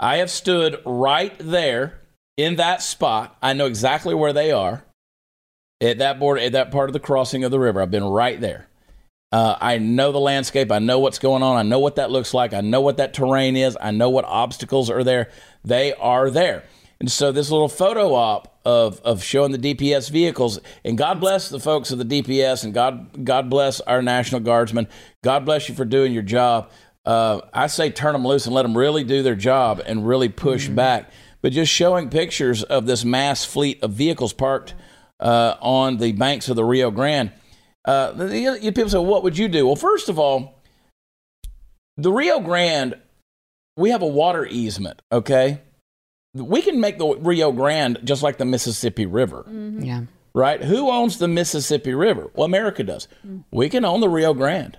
[0.00, 2.00] I have stood right there
[2.38, 3.36] in that spot.
[3.42, 4.84] I know exactly where they are
[5.82, 7.82] at that border, at that part of the crossing of the river.
[7.82, 8.68] I've been right there.
[9.30, 10.72] Uh, I know the landscape.
[10.72, 11.56] I know what's going on.
[11.56, 12.54] I know what that looks like.
[12.54, 13.76] I know what that terrain is.
[13.78, 15.30] I know what obstacles are there.
[15.62, 16.64] They are there.
[17.00, 21.48] And so this little photo op of, of showing the DPS vehicles, and God bless
[21.48, 24.88] the folks of the DPS, and God God bless our National Guardsmen.
[25.22, 26.70] God bless you for doing your job.
[27.04, 30.28] Uh, I say turn them loose and let them really do their job and really
[30.28, 31.10] push back.
[31.40, 34.74] But just showing pictures of this mass fleet of vehicles parked
[35.20, 37.32] uh, on the banks of the Rio Grande.
[37.84, 40.60] Uh, the, the, the people say, "What would you do?" Well, first of all,
[41.96, 42.96] the Rio Grande,
[43.76, 45.00] we have a water easement.
[45.12, 45.60] Okay,
[46.34, 49.46] we can make the Rio Grande just like the Mississippi River,
[49.78, 50.02] yeah.
[50.34, 50.62] right?
[50.62, 52.30] Who owns the Mississippi River?
[52.34, 53.08] Well, America does.
[53.50, 54.76] We can own the Rio Grande.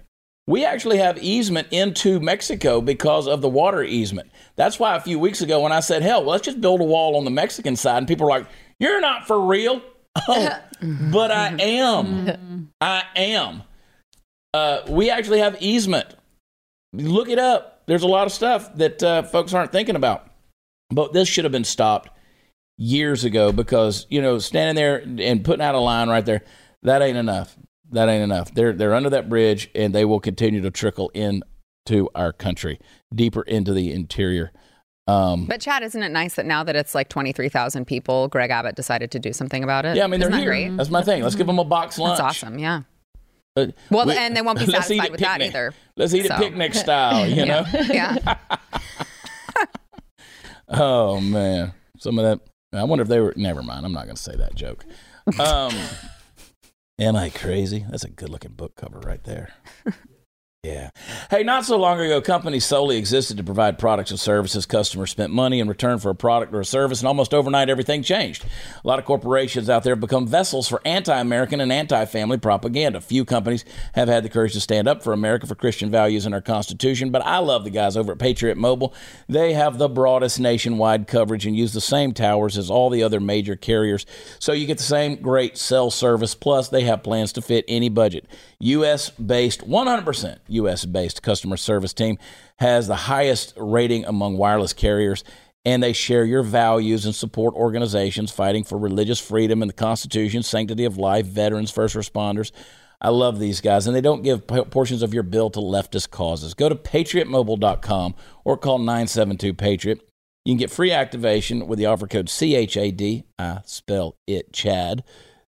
[0.49, 4.31] We actually have easement into Mexico because of the water easement.
[4.55, 7.17] That's why a few weeks ago when I said, hell, let's just build a wall
[7.17, 8.47] on the Mexican side, and people are like,
[8.79, 9.81] you're not for real.
[10.27, 12.71] Oh, but I am.
[12.81, 13.61] I am.
[14.53, 16.07] Uh, we actually have easement.
[16.93, 17.83] Look it up.
[17.85, 20.29] There's a lot of stuff that uh, folks aren't thinking about.
[20.89, 22.09] But this should have been stopped
[22.75, 26.43] years ago because, you know, standing there and putting out a line right there,
[26.81, 27.55] that ain't enough.
[27.91, 28.53] That ain't enough.
[28.53, 31.43] They're, they're under that bridge and they will continue to trickle in
[31.87, 32.79] to our country,
[33.13, 34.51] deeper into the interior.
[35.07, 38.27] Um, But Chad, isn't it nice that now that it's like twenty three thousand people,
[38.27, 39.95] Greg Abbott decided to do something about it?
[39.97, 40.67] yeah, I mean, they're Isn't that here.
[40.69, 40.77] Great?
[40.77, 41.23] That's my thing.
[41.23, 42.19] Let's give them a box lunch.
[42.19, 42.59] That's awesome.
[42.59, 42.81] Yeah.
[43.57, 45.73] Uh, Well, we- and they won't be satisfied it with that either.
[45.97, 46.35] Let's eat So.
[46.35, 47.65] it picnic style, you know?
[47.73, 48.37] Yeah.
[50.71, 52.39] Oh man, some of that.
[52.77, 53.33] I wonder if they were.
[53.35, 53.85] Never mind.
[53.85, 54.85] I'm not going to say that joke.
[55.39, 55.73] Um,
[56.99, 57.85] am I crazy?
[57.89, 59.53] That's a good looking book cover right there.
[60.63, 60.89] Yeah.
[61.29, 64.65] Hey, not so long ago, companies solely existed to provide products and services.
[64.65, 68.03] Customers spent money in return for a product or a service, and almost overnight, everything
[68.03, 68.43] changed.
[68.43, 72.37] A lot of corporations out there have become vessels for anti American and anti family
[72.37, 72.99] propaganda.
[72.99, 76.35] Few companies have had the courage to stand up for America, for Christian values, and
[76.35, 78.93] our Constitution, but I love the guys over at Patriot Mobile.
[79.29, 83.21] They have the broadest nationwide coverage and use the same towers as all the other
[83.21, 84.05] major carriers,
[84.39, 86.35] so you get the same great cell service.
[86.35, 88.25] Plus, they have plans to fit any budget.
[88.59, 89.09] U.S.
[89.11, 90.85] based, 100% U.S.
[90.85, 92.17] based customer service team
[92.57, 95.23] has the highest rating among wireless carriers,
[95.65, 100.43] and they share your values and support organizations fighting for religious freedom and the Constitution,
[100.43, 102.51] sanctity of life, veterans, first responders.
[103.01, 106.53] I love these guys, and they don't give portions of your bill to leftist causes.
[106.53, 110.01] Go to patriotmobile.com or call 972 Patriot.
[110.43, 113.23] You can get free activation with the offer code CHAD.
[113.37, 115.03] I spell it Chad.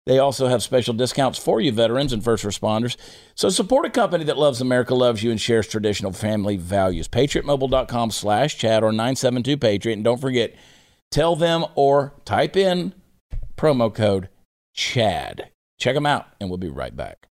[0.05, 2.97] They also have special discounts for you, veterans and first responders.
[3.35, 7.07] So support a company that loves America, loves you, and shares traditional family values.
[7.07, 9.95] PatriotMobile.com slash Chad or 972 Patriot.
[9.95, 10.55] And don't forget,
[11.11, 12.93] tell them or type in
[13.55, 14.29] promo code
[14.73, 15.49] CHAD.
[15.79, 17.27] Check them out, and we'll be right back.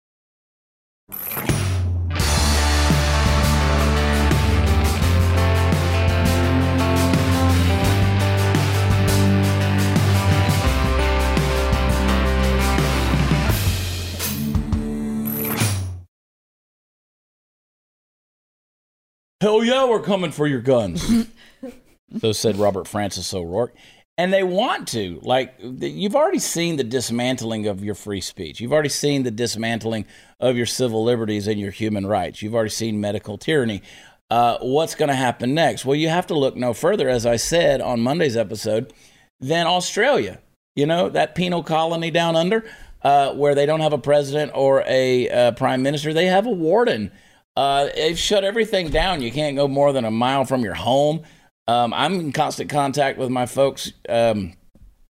[19.40, 21.28] Hell yeah, we're coming for your guns.
[22.20, 23.74] so said Robert Francis O'Rourke.
[24.16, 25.20] And they want to.
[25.22, 28.58] Like, you've already seen the dismantling of your free speech.
[28.58, 30.06] You've already seen the dismantling
[30.40, 32.42] of your civil liberties and your human rights.
[32.42, 33.82] You've already seen medical tyranny.
[34.28, 35.84] Uh, what's going to happen next?
[35.84, 38.92] Well, you have to look no further, as I said on Monday's episode,
[39.38, 40.40] than Australia.
[40.74, 42.64] You know, that penal colony down under,
[43.02, 46.50] uh, where they don't have a president or a uh, prime minister, they have a
[46.50, 47.12] warden.
[47.58, 49.20] Uh, they've shut everything down.
[49.20, 51.22] You can't go more than a mile from your home.
[51.66, 53.92] Um, I'm in constant contact with my folks.
[54.08, 54.52] Um,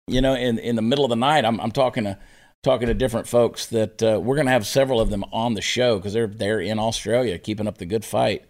[0.06, 2.16] you know, in in the middle of the night, I'm I'm talking to
[2.62, 5.60] talking to different folks that uh, we're going to have several of them on the
[5.60, 8.44] show because they're they're in Australia keeping up the good fight.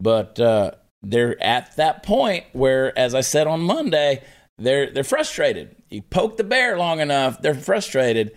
[0.00, 4.24] But uh, they're at that point where, as I said on Monday,
[4.58, 5.76] they're they're frustrated.
[5.88, 8.36] You poke the bear long enough, they're frustrated.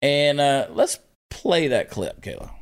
[0.00, 2.52] And uh, let's play that clip, Kayla.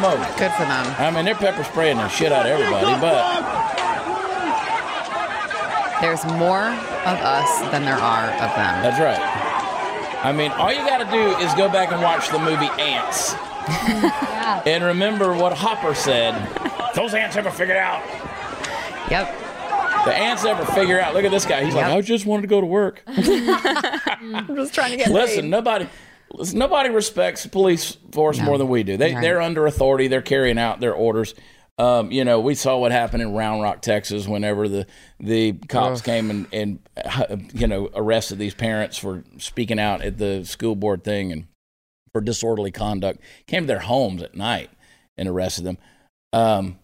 [0.00, 0.94] They run Good for them.
[0.98, 3.22] I mean, they're pepper spraying the shit out of everybody, but
[6.00, 8.82] There's more of us than there are of them.
[8.82, 9.20] that's right.
[10.24, 13.34] I mean, all you got to do is go back and watch the movie Ants.
[14.66, 16.34] And remember what Hopper said.
[16.94, 18.02] Those ants ever figured out.
[19.10, 19.38] Yep.
[20.04, 21.14] The ants ever figure out.
[21.14, 21.64] Look at this guy.
[21.64, 23.02] He's like, I just wanted to go to work.
[23.06, 25.98] I'm just trying to get Listen, nobody, listen,
[26.52, 28.96] nobody respects police force more than we do.
[28.96, 29.20] They Right.
[29.22, 30.08] they're under authority.
[30.08, 31.34] They're carrying out their orders.
[31.78, 34.86] Um, you know, we saw what happened in Round Rock, Texas, whenever the
[35.18, 40.18] the cops came and and uh, you know arrested these parents for speaking out at
[40.18, 41.46] the school board thing and
[42.12, 43.20] for disorderly conduct.
[43.46, 44.70] Came to their homes at night
[45.16, 45.78] and arrested them.
[46.34, 46.78] Um,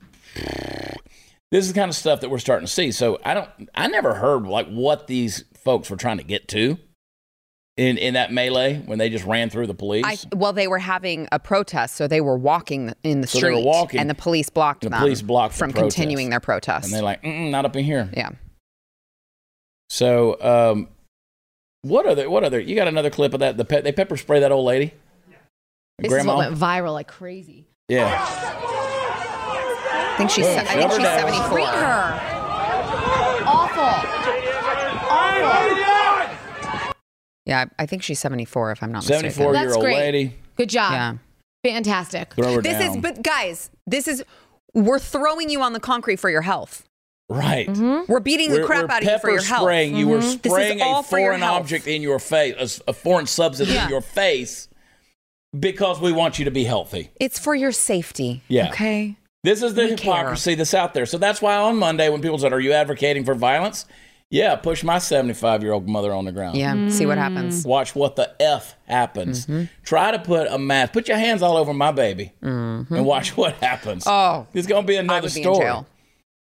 [1.51, 2.93] this is the kind of stuff that we're starting to see.
[2.93, 6.79] So I don't, I never heard like what these folks were trying to get to
[7.79, 10.05] in in that melee when they just ran through the police.
[10.05, 13.47] I, well, they were having a protest, so they were walking in the So they
[13.47, 14.99] street, were walking, and the police blocked the them.
[15.01, 15.97] police blocked from protest.
[15.97, 16.85] continuing their protest.
[16.87, 18.11] and they're like, Mm-mm, not up in here.
[18.15, 18.31] yeah,
[19.89, 20.89] So, um,
[21.83, 22.29] what other?
[22.29, 22.59] What other?
[22.61, 23.57] You got another clip of that?
[23.57, 24.93] The pe- they pepper spray that old lady.
[26.01, 26.33] This Grandma.
[26.33, 27.67] is what went viral like crazy.
[27.89, 28.13] yeah.
[28.21, 30.45] I think she's.
[30.45, 31.19] Well, I think she's down.
[31.21, 31.75] seventy Bring four.
[31.75, 32.21] her.
[33.47, 34.19] Awful.
[37.49, 38.71] Yeah, I think she's seventy four.
[38.71, 39.31] If I'm not mistaken.
[39.31, 39.97] Seventy-four year That's old great.
[39.97, 40.35] lady.
[40.57, 40.93] Good job.
[40.93, 41.15] Yeah.
[41.65, 42.35] Fantastic.
[42.35, 42.97] Throw her This down.
[42.97, 44.23] is, but guys, this is.
[44.75, 46.85] We're throwing you on the concrete for your health.
[47.31, 47.67] right.
[47.67, 48.11] Mm-hmm.
[48.13, 49.63] We're beating the We're, crap we're out of you for pepper your health.
[49.63, 49.97] spraying.
[49.97, 50.27] You were mm-hmm.
[50.27, 53.71] This is spraying all a for your foreign object in your face, A foreign substance
[53.71, 53.85] Yeah.
[53.85, 54.69] in your face,
[55.59, 57.11] because we want you to be healthy.
[57.19, 58.43] It's for your safety.
[58.49, 58.69] Yeah.
[58.71, 59.17] Okay.
[59.45, 60.15] This is the We care.
[60.17, 61.07] hypocrisy that's out there.
[61.07, 63.87] So that's why on Monday, when people said, "Are you advocating for violence?"
[64.31, 66.59] Yeah, push my seventy-five-year-old mother on the ground.
[66.59, 66.91] Yeah.
[66.91, 67.65] See what happens.
[67.65, 69.47] Watch what the f happens.
[69.47, 69.65] Mm-hmm.
[69.85, 70.93] Try to put a mask.
[70.93, 74.05] Put your hands all over my baby, and watch what happens.
[74.05, 74.43] Mm-hmm.
[74.43, 75.65] Oh, it's gonna be another would be story.
[75.65, 75.87] jail.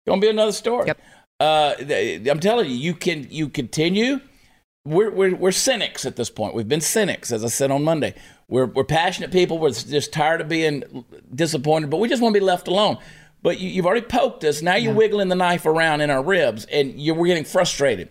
[0.06, 0.86] Gonna be another story.
[0.86, 1.00] Yep.
[1.40, 1.74] Uh,
[2.30, 4.20] I'm telling you, you can you continue.
[4.86, 6.54] We're, we're we're cynics at this point.
[6.54, 8.14] We've been cynics, as I said on Monday.
[8.48, 9.58] We're we're passionate people.
[9.58, 11.04] We're just tired of being
[11.34, 12.98] disappointed, but we just want to be left alone.
[13.44, 14.62] But you, you've already poked us.
[14.62, 18.08] Now you're wiggling the knife around in our ribs, and you're, we're getting frustrated.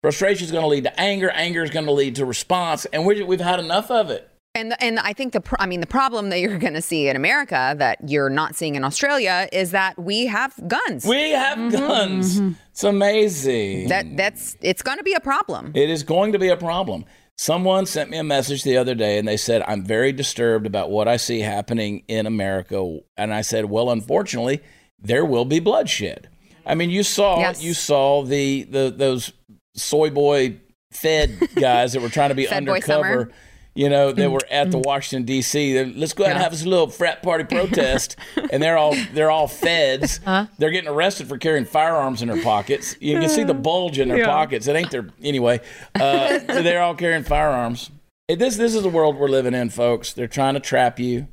[0.00, 1.28] Frustration is going to lead to anger.
[1.30, 4.30] Anger is going to lead to response, and we're, we've had enough of it.
[4.54, 7.08] And the, and I think the I mean the problem that you're going to see
[7.08, 11.04] in America that you're not seeing in Australia is that we have guns.
[11.04, 11.76] We have mm-hmm.
[11.76, 12.40] guns.
[12.40, 12.52] Mm-hmm.
[12.70, 13.88] It's amazing.
[13.88, 15.72] that that's it's going to be a problem.
[15.74, 17.04] It is going to be a problem.
[17.36, 20.90] Someone sent me a message the other day and they said, I'm very disturbed about
[20.90, 23.00] what I see happening in America.
[23.18, 24.62] And I said, Well, unfortunately,
[25.00, 26.28] there will be bloodshed.
[26.64, 27.62] I mean, you saw Yes.
[27.62, 29.32] you saw the, the those
[29.74, 30.56] soy boy
[30.90, 33.30] fed guys that were trying to be undercover.
[33.74, 35.84] You know, they were at the Washington D.C.
[35.84, 38.16] Let's go ahead and have this little frat party protest,
[38.50, 40.18] and they're all they're all feds.
[40.58, 42.96] They're getting arrested for carrying firearms in their pockets.
[43.00, 44.66] You can see the bulge in their pockets.
[44.66, 45.60] It ain't their anyway.
[45.94, 47.90] Uh, they're all carrying firearms.
[48.28, 50.14] It- This this is the world we're living in, folks.
[50.14, 51.28] They're trying to trap you.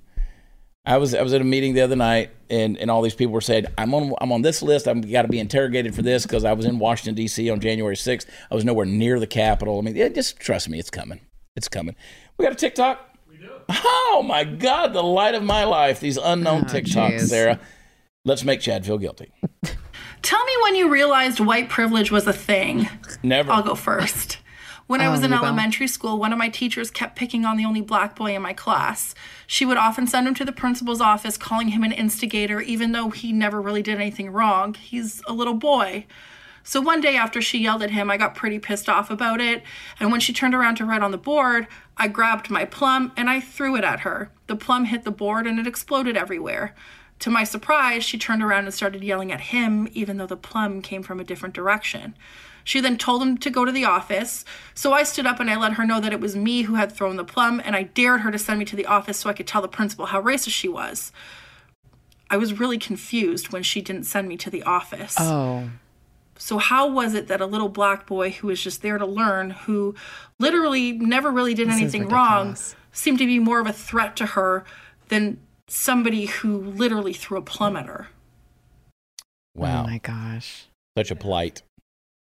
[0.85, 3.31] I was I was at a meeting the other night, and, and all these people
[3.33, 4.85] were saying, "I'm on I'm on this list.
[4.87, 7.49] I'm got to be interrogated for this because I was in Washington D.C.
[7.49, 8.25] on January 6th.
[8.51, 9.79] I was nowhere near the Capitol.
[9.79, 11.21] I mean, yeah, just trust me, it's coming.
[11.55, 11.95] It's coming.
[12.37, 12.99] We got a TikTok.
[13.29, 13.49] We do.
[13.69, 15.99] Oh my God, the light of my life.
[16.01, 17.29] These unknown Oh, TikToks, geez.
[17.29, 17.59] Sara.
[18.25, 19.31] Let's make Chad feel guilty.
[20.21, 22.89] Tell me when you realized white privilege was a thing.
[23.21, 23.51] Never.
[23.51, 24.37] I'll go first.
[24.87, 25.43] When I Oh, was in you go.
[25.43, 28.53] elementary school, one of my teachers kept picking on the only black boy in my
[28.53, 29.15] class.
[29.47, 33.09] She would often send him to the principal's office, calling him an instigator, even though
[33.09, 34.73] he never really did anything wrong.
[34.73, 36.05] He's a little boy.
[36.65, 39.63] So one day after she yelled at him, I got pretty pissed off about it.
[39.99, 41.67] And when she turned around to write on the board,
[41.97, 44.31] I grabbed my plum and I threw it at her.
[44.47, 46.73] The plum hit the board and it exploded everywhere.
[47.19, 50.81] To my surprise, she turned around and started yelling at him, even though the plum
[50.81, 52.15] came from a different direction.
[52.63, 54.45] She then told him to go to the office.
[54.73, 56.91] So I stood up and I let her know that it was me who had
[56.91, 59.33] thrown the plum, and I dared her to send me to the office so I
[59.33, 61.11] could tell the principal how racist she was.
[62.29, 65.15] I was really confused when she didn't send me to the office.
[65.19, 65.69] Oh.
[66.35, 69.51] So, how was it that a little black boy who was just there to learn,
[69.51, 69.93] who
[70.39, 72.57] literally never really did anything wrong,
[72.91, 74.65] seemed to be more of a threat to her
[75.09, 75.37] than
[75.67, 78.07] somebody who literally threw a plum at her?
[79.55, 79.83] Wow.
[79.83, 80.65] Oh my gosh.
[80.97, 81.61] Such a plight.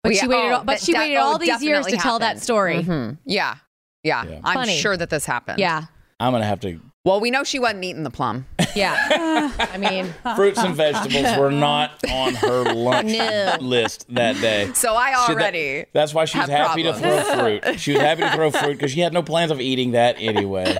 [0.04, 0.52] But Yeah, she waited.
[0.52, 2.43] oh, all, but she de- waited oh, all these years to definitely tell that happened.
[2.43, 2.84] story.
[2.84, 3.18] Mhm.
[3.26, 3.56] Yeah.
[4.04, 4.24] yeah.
[4.26, 4.39] Yeah.
[4.43, 4.78] I'm Funny.
[4.78, 5.60] sure that this happened.
[5.60, 5.84] Yeah,
[6.20, 6.80] I'm going to have to.
[7.04, 8.45] Well, we know she wasn't eating the plum.
[8.76, 9.52] yeah.
[9.60, 13.58] I mean, Fruits and vegetables were not on her lunch No.
[13.60, 14.72] list that day.
[14.74, 15.86] So I She- that- already.
[15.93, 17.80] that's why she was have happy to throw fruit.
[17.80, 20.78] She was happy to throw fruit because she had no plans of eating that anyway.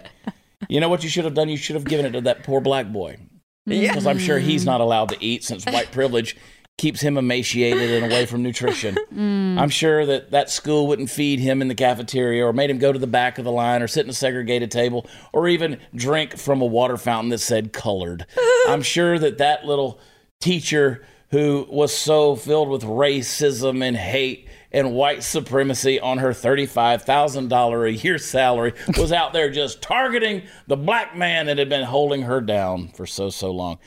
[0.70, 1.50] You know what you should have done?
[1.50, 3.18] You should have given it to that poor black boy.
[3.66, 6.38] because I'm sure he's not allowed to eat since white privilege
[6.78, 8.98] keeps him emaciated and away from nutrition.
[9.12, 9.60] Mm.
[9.60, 12.94] I'm sure that that school wouldn't feed him in the cafeteria or made him go
[12.94, 16.38] to the back of the line or sit in a segregated table or even drink
[16.38, 18.26] from a water fountain that said colored.
[18.70, 20.00] I'm sure that that little
[20.40, 27.88] teacher who was so filled with racism and hate and white supremacy on her $35,000
[27.88, 32.22] a year salary was out there just targeting the black man that had been holding
[32.24, 33.78] her down for so, so long.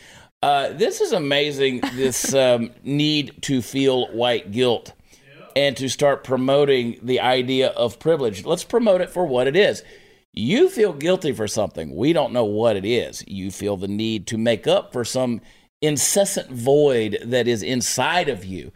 [0.44, 4.92] Uh, this is amazing, this um, need to feel white guilt
[5.56, 8.44] and to start promoting the idea of privilege.
[8.44, 9.82] Let's promote it for what it is.
[10.34, 11.96] You feel guilty for something.
[11.96, 13.24] We don't know what it is.
[13.26, 15.40] You feel the need to make up for some
[15.80, 18.70] incessant void that is inside of you.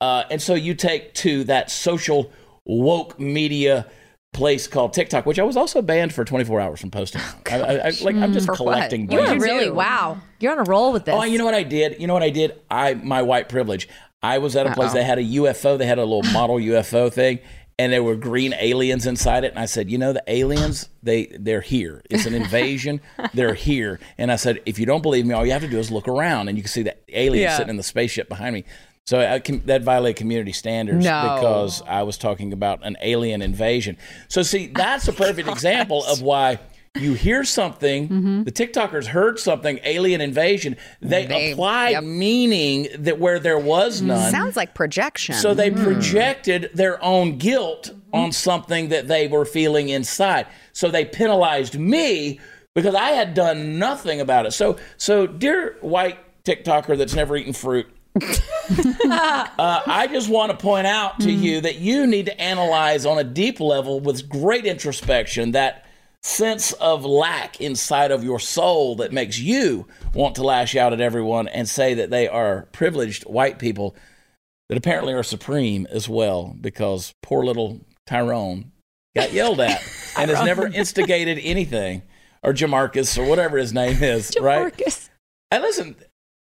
[0.00, 2.32] Uh, and so you take to that social
[2.64, 3.86] woke media
[4.32, 7.20] place called TikTok, which I was also banned for 24 hours from posting.
[7.22, 9.44] Oh, I, I, I, like I'm just For collecting What did bans.
[9.44, 9.74] you really do?
[9.74, 10.18] wow.
[10.38, 11.14] You're on a roll with this.
[11.14, 12.00] Oh, you know what I did?
[12.00, 12.60] You know what I did?
[12.70, 13.88] I my white privilege.
[14.22, 14.94] I was at a place Uh-oh.
[14.94, 15.78] that had a UFO.
[15.78, 17.40] They had a little model UFO thing,
[17.78, 19.50] and there were green aliens inside it.
[19.50, 22.02] And I said, you know, the aliens they they're here.
[22.10, 23.00] It's an invasion.
[23.34, 23.98] they're here.
[24.16, 26.06] And I said, if you don't believe me, all you have to do is look
[26.06, 27.56] around, and you can see the aliens Yeah.
[27.56, 28.64] sitting in the spaceship behind me.
[29.10, 31.34] So uh, com- that violated community standards No.
[31.34, 33.96] because I was talking about an alien invasion.
[34.28, 36.60] So see, that's a perfect oh example of why
[36.94, 38.42] you hear something, mm-hmm.
[38.44, 42.04] the TikTokers heard something, alien invasion, they, They- apply yep.
[42.04, 44.06] meaning that where there was mm-hmm.
[44.06, 44.30] none.
[44.30, 45.34] Sounds like projection.
[45.34, 45.82] So they mm-hmm.
[45.82, 50.46] projected their own guilt on something that they were feeling inside.
[50.72, 52.38] So they penalized me
[52.76, 54.52] because I had done nothing about it.
[54.52, 60.86] So so dear white TikToker that's never eaten fruit, uh, I just want to point
[60.86, 65.52] out to you that you need to analyze on a deep level with great introspection
[65.52, 65.86] that
[66.22, 71.00] sense of lack inside of your soul that makes you want to lash out at
[71.00, 73.96] everyone and say that they are privileged white people
[74.68, 78.70] that apparently are supreme as well because poor little Tyrone
[79.16, 79.82] got yelled at
[80.18, 82.02] and has never instigated anything
[82.42, 84.60] or Jamarcus or whatever his name is, right?
[84.60, 85.10] Marcus.
[85.50, 85.96] And listen,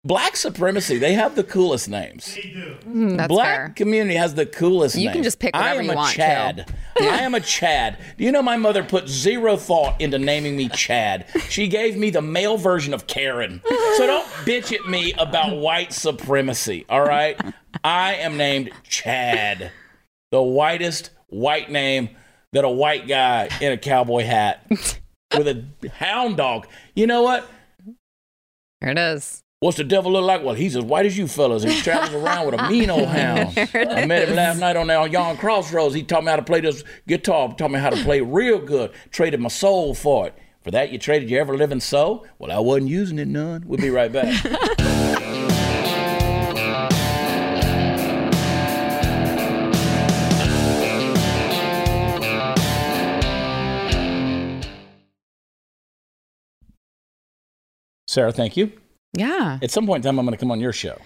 [0.06, 2.38] black supremacy, they have the coolest names.
[2.86, 3.70] Mm, that's black fair.
[3.70, 5.14] community has the coolest You names.
[5.16, 6.74] can just pick whatever I am you a want, Chad.
[7.00, 7.98] I am a Chad.
[8.18, 11.28] Do you know my mother put zero thought into naming me Chad?
[11.50, 13.62] She gave me the male version of Karen.
[13.98, 17.40] So don't bitch at me about white supremacy, all right?
[17.84, 19.72] I am named Chad,
[20.32, 22.10] the whitest white name
[22.52, 24.66] that a white guy in a cowboy hat
[25.38, 25.66] with a
[25.98, 26.68] hound dog.
[26.96, 27.48] You know what?
[28.82, 29.43] There it is.
[29.64, 30.44] What's the devil look like?
[30.44, 31.64] Well, he's as white as you fellas.
[31.64, 33.58] He travels around with a mean old hound.
[33.58, 35.96] I met him last night on the Yon Crossroads.
[35.96, 38.92] He taught me how to play this guitar, taught me how to play real good.
[39.12, 40.38] Traded my soul for it.
[40.64, 42.28] For that, you traded your ever living soul?
[42.40, 43.64] Well, I wasn't using it none.
[43.66, 44.36] We'll be right back.
[58.08, 58.74] Sara, thank you.
[59.14, 59.60] Yeah.
[59.62, 61.00] At some point in time, I'm going to come on your show.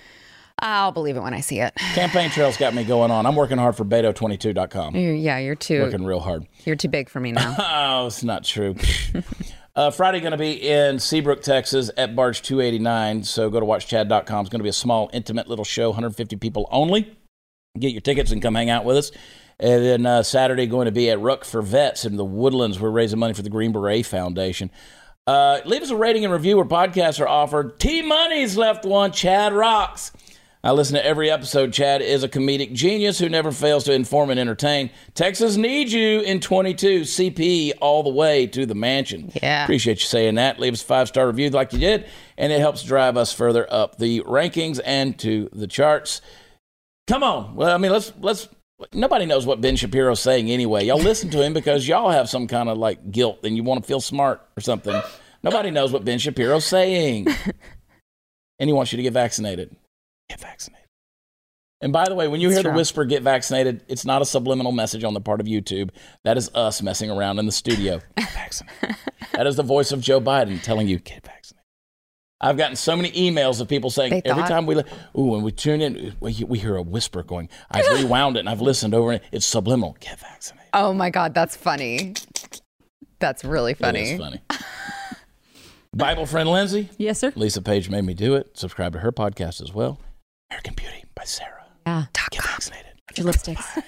[0.60, 1.76] I'll believe it when I see it.
[1.94, 3.26] Campaign Trail's got me going on.
[3.28, 4.96] I'm working hard for Beto22.com.
[4.96, 6.48] You're, yeah, you're too Working real hard.
[6.66, 7.56] you're too big for me now.
[8.00, 8.76] Oh, it's not true.
[9.76, 13.24] uh, Friday going to be in Seabrook, Texas at Barge 289.
[13.24, 14.20] So go to watchchad.com.
[14.46, 17.16] It's going to be a small, intimate little show, 150 people only.
[17.80, 19.12] Get your tickets and come hang out with us.
[19.60, 22.80] And then uh, Saturday going to be at Rook for Vets in the Woodlands.
[22.80, 24.72] We're raising money for the Green Beret Foundation.
[25.28, 27.80] Uh, leave us a rating and review where podcasts are offered.
[27.80, 29.12] T Money's left one.
[29.12, 30.12] Chad rocks.
[30.64, 31.72] I listen to every episode.
[31.72, 34.90] Chad is a comedic genius who never fails to inform and entertain.
[35.14, 37.02] Texas needs you in 22.
[37.02, 39.32] CP all the way to the mansion.
[39.42, 39.64] Yeah.
[39.64, 40.60] Appreciate you saying that.
[40.60, 42.08] Leave us a five star review like you did,
[42.38, 46.22] and it helps drive us further up the rankings and to the charts.
[47.08, 47.56] Come on.
[47.56, 48.48] Well, I mean, let's let's.
[48.94, 50.86] Nobody knows what Ben Shapiro's saying anyway.
[50.86, 53.82] Y'all listen to him because y'all have some kind of like guilt and you want
[53.82, 55.00] to feel smart or something.
[55.42, 57.28] Nobody knows what Ben Shapiro's saying.
[58.60, 59.76] and he wants you to get vaccinated.
[60.30, 60.86] Get vaccinated.
[61.82, 64.72] And by the way, when you hear the whisper get vaccinated, it's not a subliminal
[64.72, 65.92] message on the part of YouTube.
[66.24, 68.02] That is us messing around in the studio.
[68.16, 68.96] Get vaccinated.
[69.34, 71.57] that is the voice of Joe Biden telling you, get vaccinated.
[72.40, 74.84] I've gotten so many emails of people saying every time we, li-
[75.18, 77.50] ooh, when we tune in, we, we hear a whisper going.
[77.72, 79.24] I've rewound it and I've listened over it.
[79.32, 79.98] It's subliminal.
[80.00, 80.70] Get vaccinated.
[80.74, 82.14] oh my god, that's funny.
[83.20, 84.12] That's really funny.
[84.12, 84.40] is funny.
[85.96, 87.34] Bible friend Lindsay, Yes, sir.
[87.36, 88.56] Lisa Page made me do it.
[88.56, 90.00] Subscribe to her podcast as well.
[90.52, 91.66] American Beauty by Sara.
[91.88, 92.06] Yeah.
[92.30, 92.86] Get vaccinated.
[93.16, 93.82] Your lipsticks.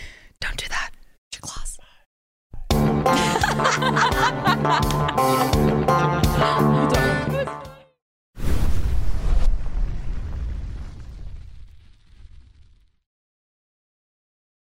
[0.40, 0.90] Don't do that.
[1.32, 1.78] Your gloss.